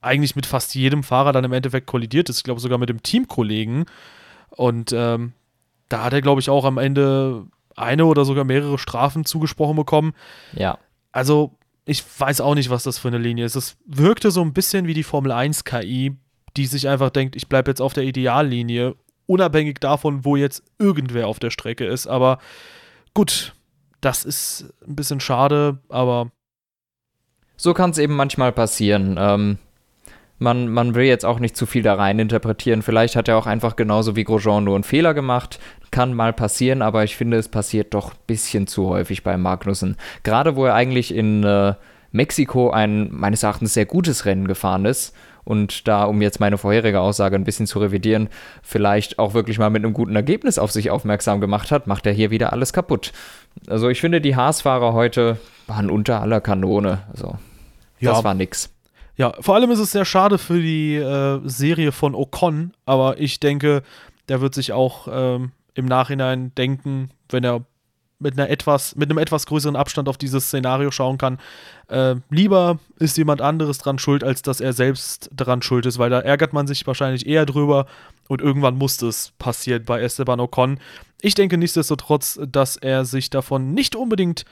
eigentlich 0.06 0.36
mit 0.36 0.46
fast 0.46 0.76
jedem 0.76 1.04
Fahrer 1.04 1.34
dann 1.34 1.44
im 1.44 1.54
Endeffekt 1.54 1.88
kollidiert 1.88 2.30
ist. 2.30 2.38
Ich 2.38 2.44
glaube 2.44 2.62
sogar 2.62 2.78
mit 2.78 2.89
dem 2.89 3.04
Teamkollegen. 3.04 3.86
Und 4.50 4.94
ähm, 4.94 5.34
da 5.89 6.04
hat 6.04 6.13
er, 6.13 6.22
glaube 6.22 6.41
ich, 6.41 6.50
auch 6.50 6.65
am 6.65 6.78
Ende 6.78 7.46
eine 7.76 8.06
oder 8.06 8.24
sogar 8.24 8.44
mehrere 8.44 8.78
Strafen 8.78 9.26
zugesprochen 9.26 9.76
bekommen. 9.76 10.13
Ja. 10.54 10.78
Also, 11.12 11.58
ich 11.86 12.04
weiß 12.18 12.41
auch 12.41 12.56
nicht, 12.56 12.70
was 12.70 12.84
das 12.84 12.98
für 12.98 13.10
eine 13.10 13.18
Linie 13.18 13.46
ist. 13.46 13.56
Es 13.56 13.78
wirkte 13.86 14.32
so 14.32 14.41
ein 14.41 14.54
bisschen 14.54 14.88
wie 14.88 14.94
die 14.94 15.04
Formel 15.04 15.32
1 15.32 15.63
KI, 15.65 16.15
die 16.56 16.65
sich 16.65 16.88
einfach 16.88 17.10
denkt, 17.10 17.36
ich 17.36 17.50
bleibe 17.50 17.72
jetzt 17.72 17.82
auf 17.82 17.94
der 17.94 18.04
Ideallinie, 18.04 18.96
unabhängig 19.28 19.80
davon, 19.80 20.24
wo 20.24 20.36
jetzt 20.36 20.63
irgendwer 20.80 21.28
auf 21.28 21.39
der 21.39 21.50
Strecke 21.50 21.86
ist. 21.86 22.08
Aber 22.08 22.39
gut, 23.13 23.54
das 24.02 24.24
ist 24.24 24.74
ein 24.88 24.96
bisschen 24.96 25.20
schade, 25.20 25.80
aber 25.89 26.32
So 27.58 27.74
kann 27.74 27.89
es 27.89 27.98
eben 27.98 28.15
manchmal 28.15 28.52
passieren. 28.52 29.15
Ähm, 29.20 29.58
man, 30.38 30.67
man 30.67 30.95
will 30.95 31.06
jetzt 31.06 31.26
auch 31.26 31.39
nicht 31.39 31.56
zu 31.56 31.65
viel 31.65 31.84
da 31.84 31.95
rein 31.95 32.19
interpretieren. 32.19 32.82
Vielleicht 32.82 33.15
hat 33.15 33.28
er 33.28 33.38
auch 33.38 33.48
einfach 33.48 33.76
genauso 33.76 34.15
wie 34.15 34.24
Grosjean 34.24 34.63
nur 34.63 34.76
einen 34.76 34.84
Fehler 34.84 35.13
gemacht. 35.13 35.60
Kann 35.91 36.13
mal 36.13 36.34
passieren, 36.34 36.82
aber 36.82 37.04
ich 37.04 37.15
finde, 37.15 37.38
es 37.38 37.48
passiert 37.48 37.93
doch 37.93 38.12
ein 38.12 38.17
bisschen 38.28 38.67
zu 38.67 38.89
häufig 38.89 39.24
bei 39.24 39.38
Magnussen. 39.38 39.95
Gerade 40.24 40.56
wo 40.56 40.65
er 40.65 40.74
eigentlich 40.76 41.13
in 41.15 41.43
äh, 41.43 41.74
Mexiko 42.12 42.69
ein 42.71 43.10
meines 43.12 43.43
Erachtens 43.43 43.74
sehr 43.74 43.86
gutes 43.86 44.26
Rennen 44.26 44.48
gefahren 44.48 44.86
ist. 44.86 45.15
Und 45.45 45.88
da, 45.88 46.06
um 46.06 46.21
jetzt 46.24 46.39
meine 46.39 46.58
vorherige 46.58 47.00
Aussage 47.02 47.36
ein 47.36 47.43
bisschen 47.43 47.67
zu 47.67 47.78
revidieren, 47.80 48.30
vielleicht 48.63 49.19
auch 49.19 49.36
wirklich 49.36 49.60
mal 49.60 49.69
mit 49.69 49.84
einem 49.84 49.93
guten 49.93 50.15
Ergebnis 50.15 50.58
auf 50.58 50.71
sich 50.71 50.89
aufmerksam 50.89 51.39
gemacht 51.39 51.71
hat, 51.71 51.86
macht 51.86 52.08
er 52.08 52.13
hier 52.13 52.32
wieder 52.32 52.52
alles 52.52 52.74
kaputt. 52.74 53.13
Also 53.67 53.88
ich 53.89 54.02
finde, 54.02 54.21
die 54.21 54.36
Haas-Fahrer 54.36 54.93
heute 54.93 55.38
waren 55.67 55.91
unter 55.91 56.19
aller 56.21 56.41
Kanone. 56.41 57.04
Also, 57.12 57.36
das 58.02 58.17
Ja. 58.17 58.24
war 58.24 58.34
nix. 58.34 58.74
Ja, 59.17 59.34
vor 59.39 59.56
allem 59.56 59.71
ist 59.71 59.80
es 59.80 59.91
sehr 59.91 60.06
schade 60.06 60.38
für 60.38 60.62
die 60.62 60.95
äh, 60.95 61.39
Serie 61.45 61.91
von 61.91 62.15
Ocon, 62.15 62.73
aber 62.86 63.19
ich 63.19 63.39
denke, 63.39 63.82
der 64.28 64.41
wird 64.41 64.54
sich 64.54 64.73
auch 64.73 65.08
ähm, 65.10 65.51
im 65.73 65.86
Nachhinein 65.86 66.54
denken, 66.56 67.12
wenn 67.30 67.43
er 67.43 67.65
mit 68.19 68.38
einer 68.38 68.49
etwas, 68.49 68.95
mit 68.95 69.10
einem 69.10 69.17
etwas 69.17 69.45
größeren 69.45 69.75
Abstand 69.75 70.08
auf 70.08 70.17
dieses 70.17 70.45
Szenario 70.45 70.89
schauen 70.91 71.17
kann. 71.17 71.38
Äh, 71.88 72.15
lieber 72.30 72.80
ist 72.97 73.17
jemand 73.17 73.41
anderes 73.41 73.78
dran 73.78 73.99
schuld, 73.99 74.23
als 74.23 74.41
dass 74.41 74.62
er 74.62 74.73
selbst 74.73 75.30
dran 75.36 75.62
schuld 75.62 75.86
ist, 75.86 75.99
weil 75.99 76.10
da 76.10 76.19
ärgert 76.21 76.54
man 76.54 76.65
sich 76.65 76.88
wahrscheinlich 76.88 77.28
eher 77.28 77.45
drüber 77.45 77.86
und 78.28 78.41
irgendwann 78.41 78.78
muss 78.78 78.97
das 78.97 79.34
passieren 79.38 79.84
bei 79.86 80.01
Esteban 80.01 80.39
Ocon. 80.39 80.80
Ich 81.21 81.36
denke 81.36 81.58
nichtsdestotrotz, 81.58 82.39
dass 82.47 82.78
er 82.78 83.06
sich 83.06 83.30
davon 83.30 83.73
nicht 83.73 83.95
unbedingt 83.95 84.45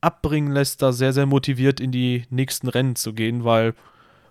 abbringen 0.00 0.52
lässt, 0.52 0.82
da 0.82 0.92
sehr, 0.92 1.12
sehr 1.12 1.26
motiviert 1.26 1.80
in 1.80 1.90
die 1.90 2.24
nächsten 2.30 2.68
Rennen 2.68 2.94
zu 2.94 3.12
gehen, 3.12 3.44
weil 3.44 3.74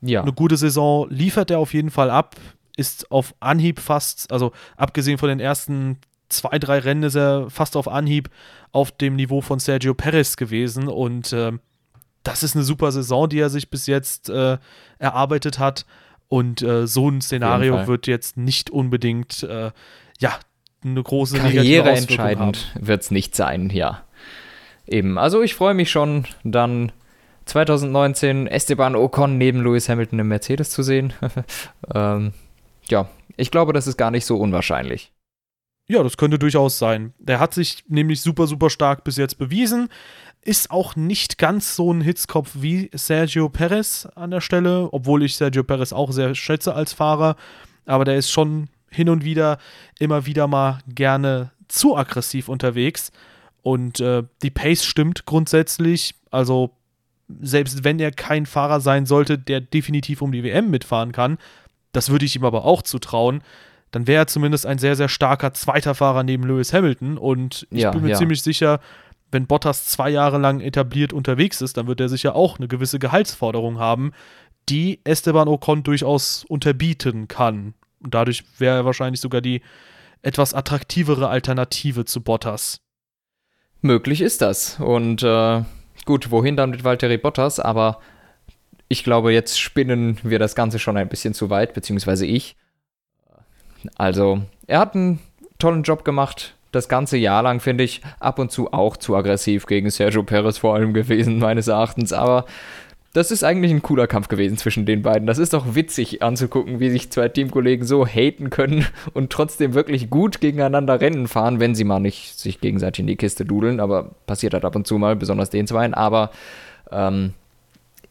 Ja. 0.02 0.22
eine 0.22 0.34
gute 0.34 0.58
Saison 0.58 1.10
liefert 1.10 1.52
er 1.52 1.60
auf 1.60 1.74
jeden 1.74 1.92
Fall 1.92 2.10
ab, 2.10 2.36
ist 2.76 3.12
auf 3.12 3.34
Anhieb 3.40 3.80
fast, 3.80 4.32
also 4.32 4.52
abgesehen 4.76 5.18
von 5.18 5.30
den 5.30 5.40
ersten 5.40 5.98
zwei, 6.30 6.60
drei 6.60 6.80
Rennen 6.80 7.04
ist 7.04 7.16
er 7.16 7.50
fast 7.50 7.76
auf 7.76 7.88
Anhieb 7.88 8.30
auf 8.72 8.92
dem 8.92 9.16
Niveau 9.16 9.42
von 9.42 9.60
Sergio 9.60 9.94
Perez 9.94 10.36
gewesen 10.36 10.88
und 10.88 11.34
ähm, 11.34 11.60
das 12.24 12.44
ist 12.44 12.56
eine 12.56 12.66
super 12.66 12.92
Saison, 12.92 13.30
die 13.30 13.40
er 13.40 13.50
sich 13.50 13.70
bis 13.70 13.88
jetzt 13.88 14.30
äh, 14.30 14.58
erarbeitet 15.00 15.60
hat 15.60 15.86
und 16.28 16.62
äh, 16.62 16.86
so 16.86 17.10
ein 17.10 17.22
Szenario 17.22 17.88
wird 17.88 18.06
jetzt 18.08 18.38
nicht 18.38 18.70
unbedingt, 18.70 19.44
äh, 19.44 19.72
ja, 20.20 20.40
eine 20.84 21.02
große 21.02 21.42
haben. 21.42 21.54
Karriereentscheidend 21.54 22.74
wird 22.80 23.02
es 23.02 23.12
nicht 23.12 23.36
sein, 23.36 23.70
ja. 23.70 24.04
Eben, 24.86 25.18
also 25.18 25.42
ich 25.42 25.56
freue 25.56 25.74
mich 25.74 25.90
schon, 25.90 26.26
dann 26.44 26.92
2019 27.48 28.48
Esteban 28.48 28.96
Ocon 28.96 29.38
neben 29.38 29.64
Lewis 29.64 29.90
Hamilton 29.90 30.20
im 30.20 30.28
Mercedes 30.28 30.70
zu 30.70 30.84
sehen. 30.84 31.14
ähm, 31.94 32.34
ja, 32.90 33.10
ich 33.36 33.52
glaube, 33.52 33.74
das 33.74 33.88
ist 33.88 33.98
gar 33.98 34.12
nicht 34.12 34.26
so 34.26 34.38
unwahrscheinlich. 34.38 35.12
Ja, 35.90 36.04
das 36.04 36.18
könnte 36.18 36.38
durchaus 36.38 36.78
sein. 36.78 37.14
Der 37.18 37.40
hat 37.40 37.54
sich 37.54 37.86
nämlich 37.88 38.22
super, 38.22 38.46
super 38.46 38.70
stark 38.70 39.04
bis 39.06 39.16
jetzt 39.16 39.38
bewiesen. 39.38 39.88
Ist 40.42 40.70
auch 40.70 40.96
nicht 40.96 41.38
ganz 41.38 41.76
so 41.76 41.94
ein 41.94 42.02
Hitzkopf 42.02 42.52
wie 42.56 42.90
Sergio 42.94 43.48
Perez 43.48 44.08
an 44.16 44.32
der 44.32 44.42
Stelle, 44.42 44.90
obwohl 44.92 45.24
ich 45.24 45.38
Sergio 45.38 45.64
Perez 45.64 45.94
auch 45.94 46.12
sehr 46.12 46.36
schätze 46.36 46.74
als 46.74 46.92
Fahrer. 46.92 47.38
Aber 47.86 48.04
der 48.04 48.18
ist 48.18 48.30
schon 48.30 48.68
hin 48.90 49.08
und 49.08 49.24
wieder 49.24 49.60
immer 49.98 50.26
wieder 50.26 50.48
mal 50.48 50.80
gerne 50.88 51.52
zu 51.70 51.96
aggressiv 51.96 52.50
unterwegs. 52.50 53.12
Und 53.62 54.00
äh, 54.00 54.24
die 54.42 54.50
Pace 54.50 54.84
stimmt 54.84 55.26
grundsätzlich. 55.26 56.16
Also, 56.32 56.77
selbst 57.42 57.84
wenn 57.84 58.00
er 58.00 58.12
kein 58.12 58.46
Fahrer 58.46 58.80
sein 58.80 59.06
sollte, 59.06 59.38
der 59.38 59.62
definitiv 59.62 60.22
um 60.22 60.32
die 60.32 60.44
WM 60.44 60.70
mitfahren 60.70 61.12
kann, 61.12 61.38
das 61.92 62.10
würde 62.10 62.26
ich 62.26 62.36
ihm 62.36 62.46
aber 62.46 62.66
auch 62.66 62.82
zutrauen 62.82 63.42
dann 63.92 64.08
wäre 64.08 64.24
er 64.24 64.28
zumindest 64.28 64.66
ein 64.66 64.78
sehr, 64.80 64.96
sehr 64.96 65.10
starker 65.10 65.54
zweiter 65.54 65.96
Fahrer 65.96 66.24
neben 66.24 66.44
Lewis 66.44 66.74
Hamilton. 66.74 67.18
Und 67.18 67.68
ich 67.72 67.82
Ja, 67.82 67.92
bin 67.92 68.04
mir 68.04 68.10
ja. 68.10 68.18
ziemlich 68.18 68.42
sicher, 68.42 68.80
wenn 69.32 69.48
Bottas 69.48 69.86
zwei 69.86 70.10
Jahre 70.10 70.38
lang 70.38 70.60
etabliert 70.62 71.14
unterwegs 71.14 71.62
ist, 71.62 71.78
dann 71.78 71.88
wird 71.88 72.00
er 72.00 72.10
sicher 72.10 72.36
auch 72.36 72.58
eine 72.58 72.68
gewisse 72.68 73.00
Gehaltsforderung 73.00 73.80
haben, 73.80 74.12
die 74.70 75.00
Esteban 75.04 75.48
Ocon 75.48 75.84
durchaus 75.84 76.46
unterbieten 76.46 77.28
kann. 77.28 77.74
Und 78.04 78.14
dadurch 78.14 78.44
wäre 78.58 78.78
er 78.78 78.86
wahrscheinlich 78.86 79.22
sogar 79.22 79.42
die 79.42 79.62
etwas 80.22 80.54
attraktivere 80.54 81.30
Alternative 81.30 82.06
zu 82.06 82.22
Bottas. 82.22 82.80
Möglich 83.82 84.22
ist 84.22 84.42
das. 84.42 84.80
Und 84.80 85.24
äh, 85.24 85.64
gut, 86.06 86.32
wohin 86.32 86.56
dann 86.56 86.70
mit 86.70 86.84
Valtteri 86.84 87.18
Bottas? 87.18 87.60
Aber 87.60 88.00
ich 88.88 89.04
glaube, 89.04 89.34
jetzt 89.34 89.60
spinnen 89.60 90.18
wir 90.24 90.40
das 90.40 90.56
Ganze 90.56 90.80
schon 90.80 90.98
ein 90.98 91.10
bisschen 91.10 91.34
zu 91.34 91.50
weit, 91.50 91.74
beziehungsweise 91.74 92.26
ich. 92.26 92.56
Also, 93.96 94.42
er 94.66 94.80
hat 94.80 94.96
einen 94.96 95.20
tollen 95.60 95.84
Job 95.84 96.06
gemacht. 96.06 96.56
Das 96.72 96.90
ganze 96.90 97.18
Jahr 97.18 97.44
lang 97.44 97.60
finde 97.60 97.84
ich 97.84 98.02
ab 98.20 98.40
und 98.40 98.52
zu 98.52 98.74
auch 98.74 98.98
zu 98.98 99.16
aggressiv 99.16 99.66
gegen 99.66 99.90
Sergio 99.90 100.24
Perez 100.24 100.58
vor 100.58 100.76
allem 100.76 100.94
gewesen, 100.94 101.40
meines 101.40 101.68
Erachtens. 101.68 102.14
Aber 102.14 102.46
das 103.14 103.32
ist 103.32 103.44
eigentlich 103.44 103.72
ein 103.72 103.82
cooler 103.82 104.08
Kampf 104.08 104.28
gewesen 104.28 104.58
zwischen 104.58 104.86
den 104.86 105.02
beiden. 105.02 105.28
Das 105.28 105.38
ist 105.38 105.54
doch 105.54 105.76
witzig 105.76 106.22
anzugucken, 106.22 106.80
wie 106.80 106.90
sich 106.90 107.10
zwei 107.10 107.30
Teamkollegen 107.30 107.86
so 107.86 108.06
haten 108.06 108.50
können 108.50 108.86
und 109.14 109.32
trotzdem 109.32 109.74
wirklich 109.74 110.10
gut 110.10 110.42
gegeneinander 110.42 111.02
Rennen 111.02 111.28
fahren, 111.28 111.60
wenn 111.60 111.76
sie 111.76 111.84
mal 111.84 112.00
nicht 112.00 112.38
sich 112.38 112.62
gegenseitig 112.62 113.00
in 113.02 113.08
die 113.08 113.16
Kiste 113.16 113.46
dudeln. 113.46 113.80
Aber 113.80 114.16
passiert 114.26 114.54
halt 114.54 114.66
ab 114.66 114.76
und 114.76 114.86
zu 114.86 114.98
mal, 114.98 115.16
besonders 115.16 115.50
den 115.50 115.68
zweien. 115.68 115.94
Aber 115.94 116.32
ähm, 116.92 117.34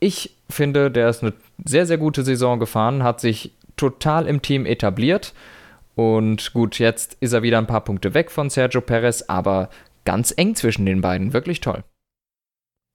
ich 0.01 0.35
finde, 0.51 0.91
der 0.91 1.09
ist 1.09 1.23
eine 1.23 1.33
sehr, 1.65 1.87
sehr 1.87 1.99
gute 1.99 2.23
Saison 2.23 2.59
gefahren, 2.59 3.03
hat 3.03 3.21
sich 3.21 3.53
total 3.77 4.27
im 4.27 4.43
Team 4.43 4.67
etabliert. 4.67 5.35
Und 5.95 6.53
gut, 6.53 6.79
jetzt 6.79 7.17
ist 7.21 7.33
er 7.33 7.43
wieder 7.43 7.59
ein 7.59 7.67
paar 7.67 7.83
Punkte 7.83 8.13
weg 8.13 8.31
von 8.31 8.51
Sergio 8.51 8.81
Perez, 8.81 9.23
aber 9.29 9.71
ganz 10.05 10.35
eng 10.37 10.55
zwischen 10.55 10.85
den 10.85 11.01
beiden. 11.01 11.33
Wirklich 11.33 11.61
toll. 11.61 11.85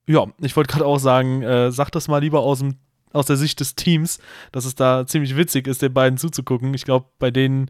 Ja, 0.07 0.27
ich 0.39 0.55
wollte 0.55 0.71
gerade 0.71 0.85
auch 0.85 0.99
sagen, 0.99 1.41
äh, 1.43 1.71
sag 1.71 1.91
das 1.91 2.07
mal 2.07 2.19
lieber 2.19 2.41
aus, 2.41 2.59
dem, 2.59 2.75
aus 3.13 3.27
der 3.27 3.37
Sicht 3.37 3.59
des 3.59 3.75
Teams, 3.75 4.19
dass 4.51 4.65
es 4.65 4.75
da 4.75 5.05
ziemlich 5.05 5.37
witzig 5.37 5.67
ist, 5.67 5.81
den 5.81 5.93
beiden 5.93 6.17
zuzugucken. 6.17 6.73
Ich 6.73 6.85
glaube, 6.85 7.07
bei 7.19 7.31
denen, 7.31 7.69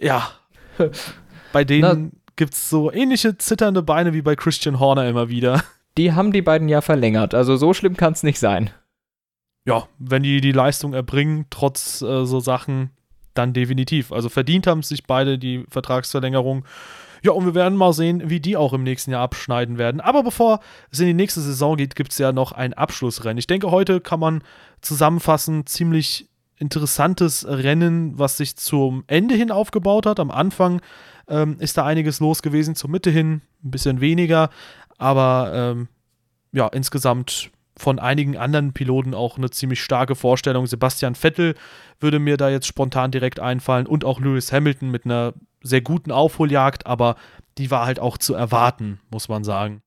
ja, 0.00 0.30
bei 1.52 1.64
denen 1.64 2.20
gibt 2.36 2.54
es 2.54 2.70
so 2.70 2.90
ähnliche 2.90 3.36
zitternde 3.36 3.82
Beine 3.82 4.12
wie 4.14 4.22
bei 4.22 4.36
Christian 4.36 4.80
Horner 4.80 5.08
immer 5.08 5.28
wieder. 5.28 5.62
Die 5.98 6.12
haben 6.12 6.30
die 6.30 6.42
beiden 6.42 6.68
ja 6.68 6.80
verlängert, 6.80 7.34
also 7.34 7.56
so 7.56 7.74
schlimm 7.74 7.96
kann 7.96 8.12
es 8.12 8.22
nicht 8.22 8.38
sein. 8.38 8.70
Ja, 9.64 9.88
wenn 9.98 10.22
die 10.22 10.40
die 10.40 10.52
Leistung 10.52 10.94
erbringen, 10.94 11.46
trotz 11.50 12.02
äh, 12.02 12.24
so 12.24 12.38
Sachen, 12.38 12.90
dann 13.34 13.52
definitiv. 13.52 14.12
Also 14.12 14.28
verdient 14.28 14.66
haben 14.66 14.82
sich 14.82 15.04
beide 15.04 15.38
die 15.38 15.64
Vertragsverlängerung. 15.68 16.64
Ja, 17.22 17.32
und 17.32 17.44
wir 17.44 17.54
werden 17.54 17.76
mal 17.76 17.92
sehen, 17.92 18.30
wie 18.30 18.40
die 18.40 18.56
auch 18.56 18.72
im 18.72 18.82
nächsten 18.82 19.10
Jahr 19.10 19.22
abschneiden 19.22 19.78
werden. 19.78 20.00
Aber 20.00 20.22
bevor 20.22 20.60
es 20.90 21.00
in 21.00 21.06
die 21.06 21.14
nächste 21.14 21.40
Saison 21.40 21.76
geht, 21.76 21.94
gibt 21.94 22.12
es 22.12 22.18
ja 22.18 22.32
noch 22.32 22.52
ein 22.52 22.74
Abschlussrennen. 22.74 23.38
Ich 23.38 23.46
denke, 23.46 23.70
heute 23.70 24.00
kann 24.00 24.20
man 24.20 24.42
zusammenfassen, 24.80 25.66
ziemlich 25.66 26.28
interessantes 26.56 27.46
Rennen, 27.46 28.18
was 28.18 28.36
sich 28.36 28.56
zum 28.56 29.04
Ende 29.06 29.34
hin 29.34 29.50
aufgebaut 29.50 30.06
hat. 30.06 30.20
Am 30.20 30.30
Anfang 30.30 30.80
ähm, 31.28 31.56
ist 31.60 31.78
da 31.78 31.84
einiges 31.84 32.20
los 32.20 32.42
gewesen, 32.42 32.74
zur 32.74 32.90
Mitte 32.90 33.10
hin 33.10 33.42
ein 33.64 33.70
bisschen 33.70 34.00
weniger. 34.00 34.50
Aber 34.98 35.52
ähm, 35.54 35.88
ja, 36.52 36.66
insgesamt 36.68 37.50
von 37.76 38.00
einigen 38.00 38.36
anderen 38.36 38.72
Piloten 38.72 39.14
auch 39.14 39.38
eine 39.38 39.50
ziemlich 39.50 39.82
starke 39.82 40.16
Vorstellung. 40.16 40.66
Sebastian 40.66 41.14
Vettel 41.14 41.54
würde 42.00 42.18
mir 42.18 42.36
da 42.36 42.50
jetzt 42.50 42.66
spontan 42.66 43.12
direkt 43.12 43.38
einfallen 43.38 43.86
und 43.86 44.04
auch 44.04 44.20
Lewis 44.20 44.52
Hamilton 44.52 44.90
mit 44.90 45.04
einer 45.04 45.32
sehr 45.62 45.80
guten 45.80 46.12
Aufholjagd, 46.12 46.86
aber 46.86 47.16
die 47.58 47.70
war 47.70 47.86
halt 47.86 48.00
auch 48.00 48.18
zu 48.18 48.34
erwarten, 48.34 49.00
muss 49.10 49.28
man 49.28 49.44
sagen. 49.44 49.82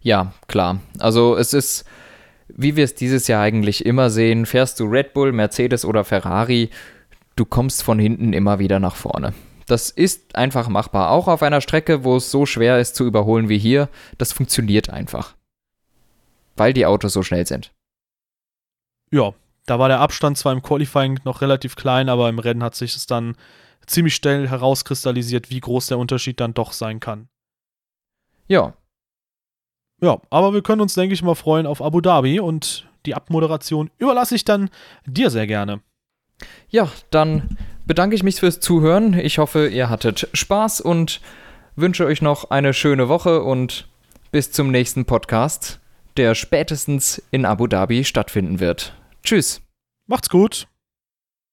Ja, 0.00 0.32
klar. 0.48 0.80
Also 0.98 1.36
es 1.36 1.54
ist, 1.54 1.84
wie 2.48 2.76
wir 2.76 2.84
es 2.84 2.94
dieses 2.94 3.28
Jahr 3.28 3.42
eigentlich 3.42 3.86
immer 3.86 4.10
sehen, 4.10 4.46
fährst 4.46 4.80
du 4.80 4.84
Red 4.84 5.14
Bull, 5.14 5.32
Mercedes 5.32 5.84
oder 5.84 6.04
Ferrari, 6.04 6.70
du 7.36 7.44
kommst 7.44 7.82
von 7.82 7.98
hinten 7.98 8.32
immer 8.32 8.58
wieder 8.58 8.80
nach 8.80 8.96
vorne. 8.96 9.32
Das 9.66 9.90
ist 9.90 10.34
einfach 10.34 10.68
machbar, 10.68 11.10
auch 11.10 11.28
auf 11.28 11.42
einer 11.42 11.60
Strecke, 11.60 12.02
wo 12.02 12.16
es 12.16 12.30
so 12.30 12.46
schwer 12.46 12.80
ist 12.80 12.96
zu 12.96 13.06
überholen 13.06 13.48
wie 13.48 13.58
hier. 13.58 13.88
Das 14.18 14.32
funktioniert 14.32 14.90
einfach 14.90 15.34
weil 16.56 16.72
die 16.72 16.86
Autos 16.86 17.12
so 17.12 17.22
schnell 17.22 17.46
sind. 17.46 17.72
Ja, 19.10 19.32
da 19.66 19.78
war 19.78 19.88
der 19.88 20.00
Abstand 20.00 20.38
zwar 20.38 20.52
im 20.52 20.62
Qualifying 20.62 21.20
noch 21.24 21.40
relativ 21.40 21.76
klein, 21.76 22.08
aber 22.08 22.28
im 22.28 22.38
Rennen 22.38 22.62
hat 22.62 22.74
sich 22.74 22.96
es 22.96 23.06
dann 23.06 23.36
ziemlich 23.86 24.14
schnell 24.14 24.48
herauskristallisiert, 24.48 25.50
wie 25.50 25.60
groß 25.60 25.86
der 25.88 25.98
Unterschied 25.98 26.40
dann 26.40 26.54
doch 26.54 26.72
sein 26.72 27.00
kann. 27.00 27.28
Ja. 28.48 28.74
Ja, 30.00 30.20
aber 30.30 30.52
wir 30.52 30.62
können 30.62 30.80
uns, 30.80 30.94
denke 30.94 31.14
ich 31.14 31.22
mal, 31.22 31.34
freuen 31.34 31.66
auf 31.66 31.80
Abu 31.80 32.00
Dhabi 32.00 32.40
und 32.40 32.88
die 33.06 33.14
Abmoderation 33.14 33.90
überlasse 33.98 34.34
ich 34.34 34.44
dann 34.44 34.70
dir 35.06 35.30
sehr 35.30 35.46
gerne. 35.46 35.80
Ja, 36.68 36.90
dann 37.10 37.56
bedanke 37.86 38.16
ich 38.16 38.22
mich 38.22 38.40
fürs 38.40 38.60
Zuhören. 38.60 39.14
Ich 39.14 39.38
hoffe, 39.38 39.68
ihr 39.68 39.88
hattet 39.88 40.28
Spaß 40.32 40.80
und 40.80 41.20
wünsche 41.76 42.04
euch 42.04 42.20
noch 42.20 42.50
eine 42.50 42.74
schöne 42.74 43.08
Woche 43.08 43.42
und 43.42 43.88
bis 44.32 44.50
zum 44.50 44.70
nächsten 44.70 45.04
Podcast 45.04 45.80
der 46.16 46.34
spätestens 46.34 47.22
in 47.30 47.44
Abu 47.44 47.66
Dhabi 47.66 48.04
stattfinden 48.04 48.60
wird. 48.60 48.94
Tschüss. 49.24 49.62
Macht's 50.06 50.28
gut. 50.28 50.66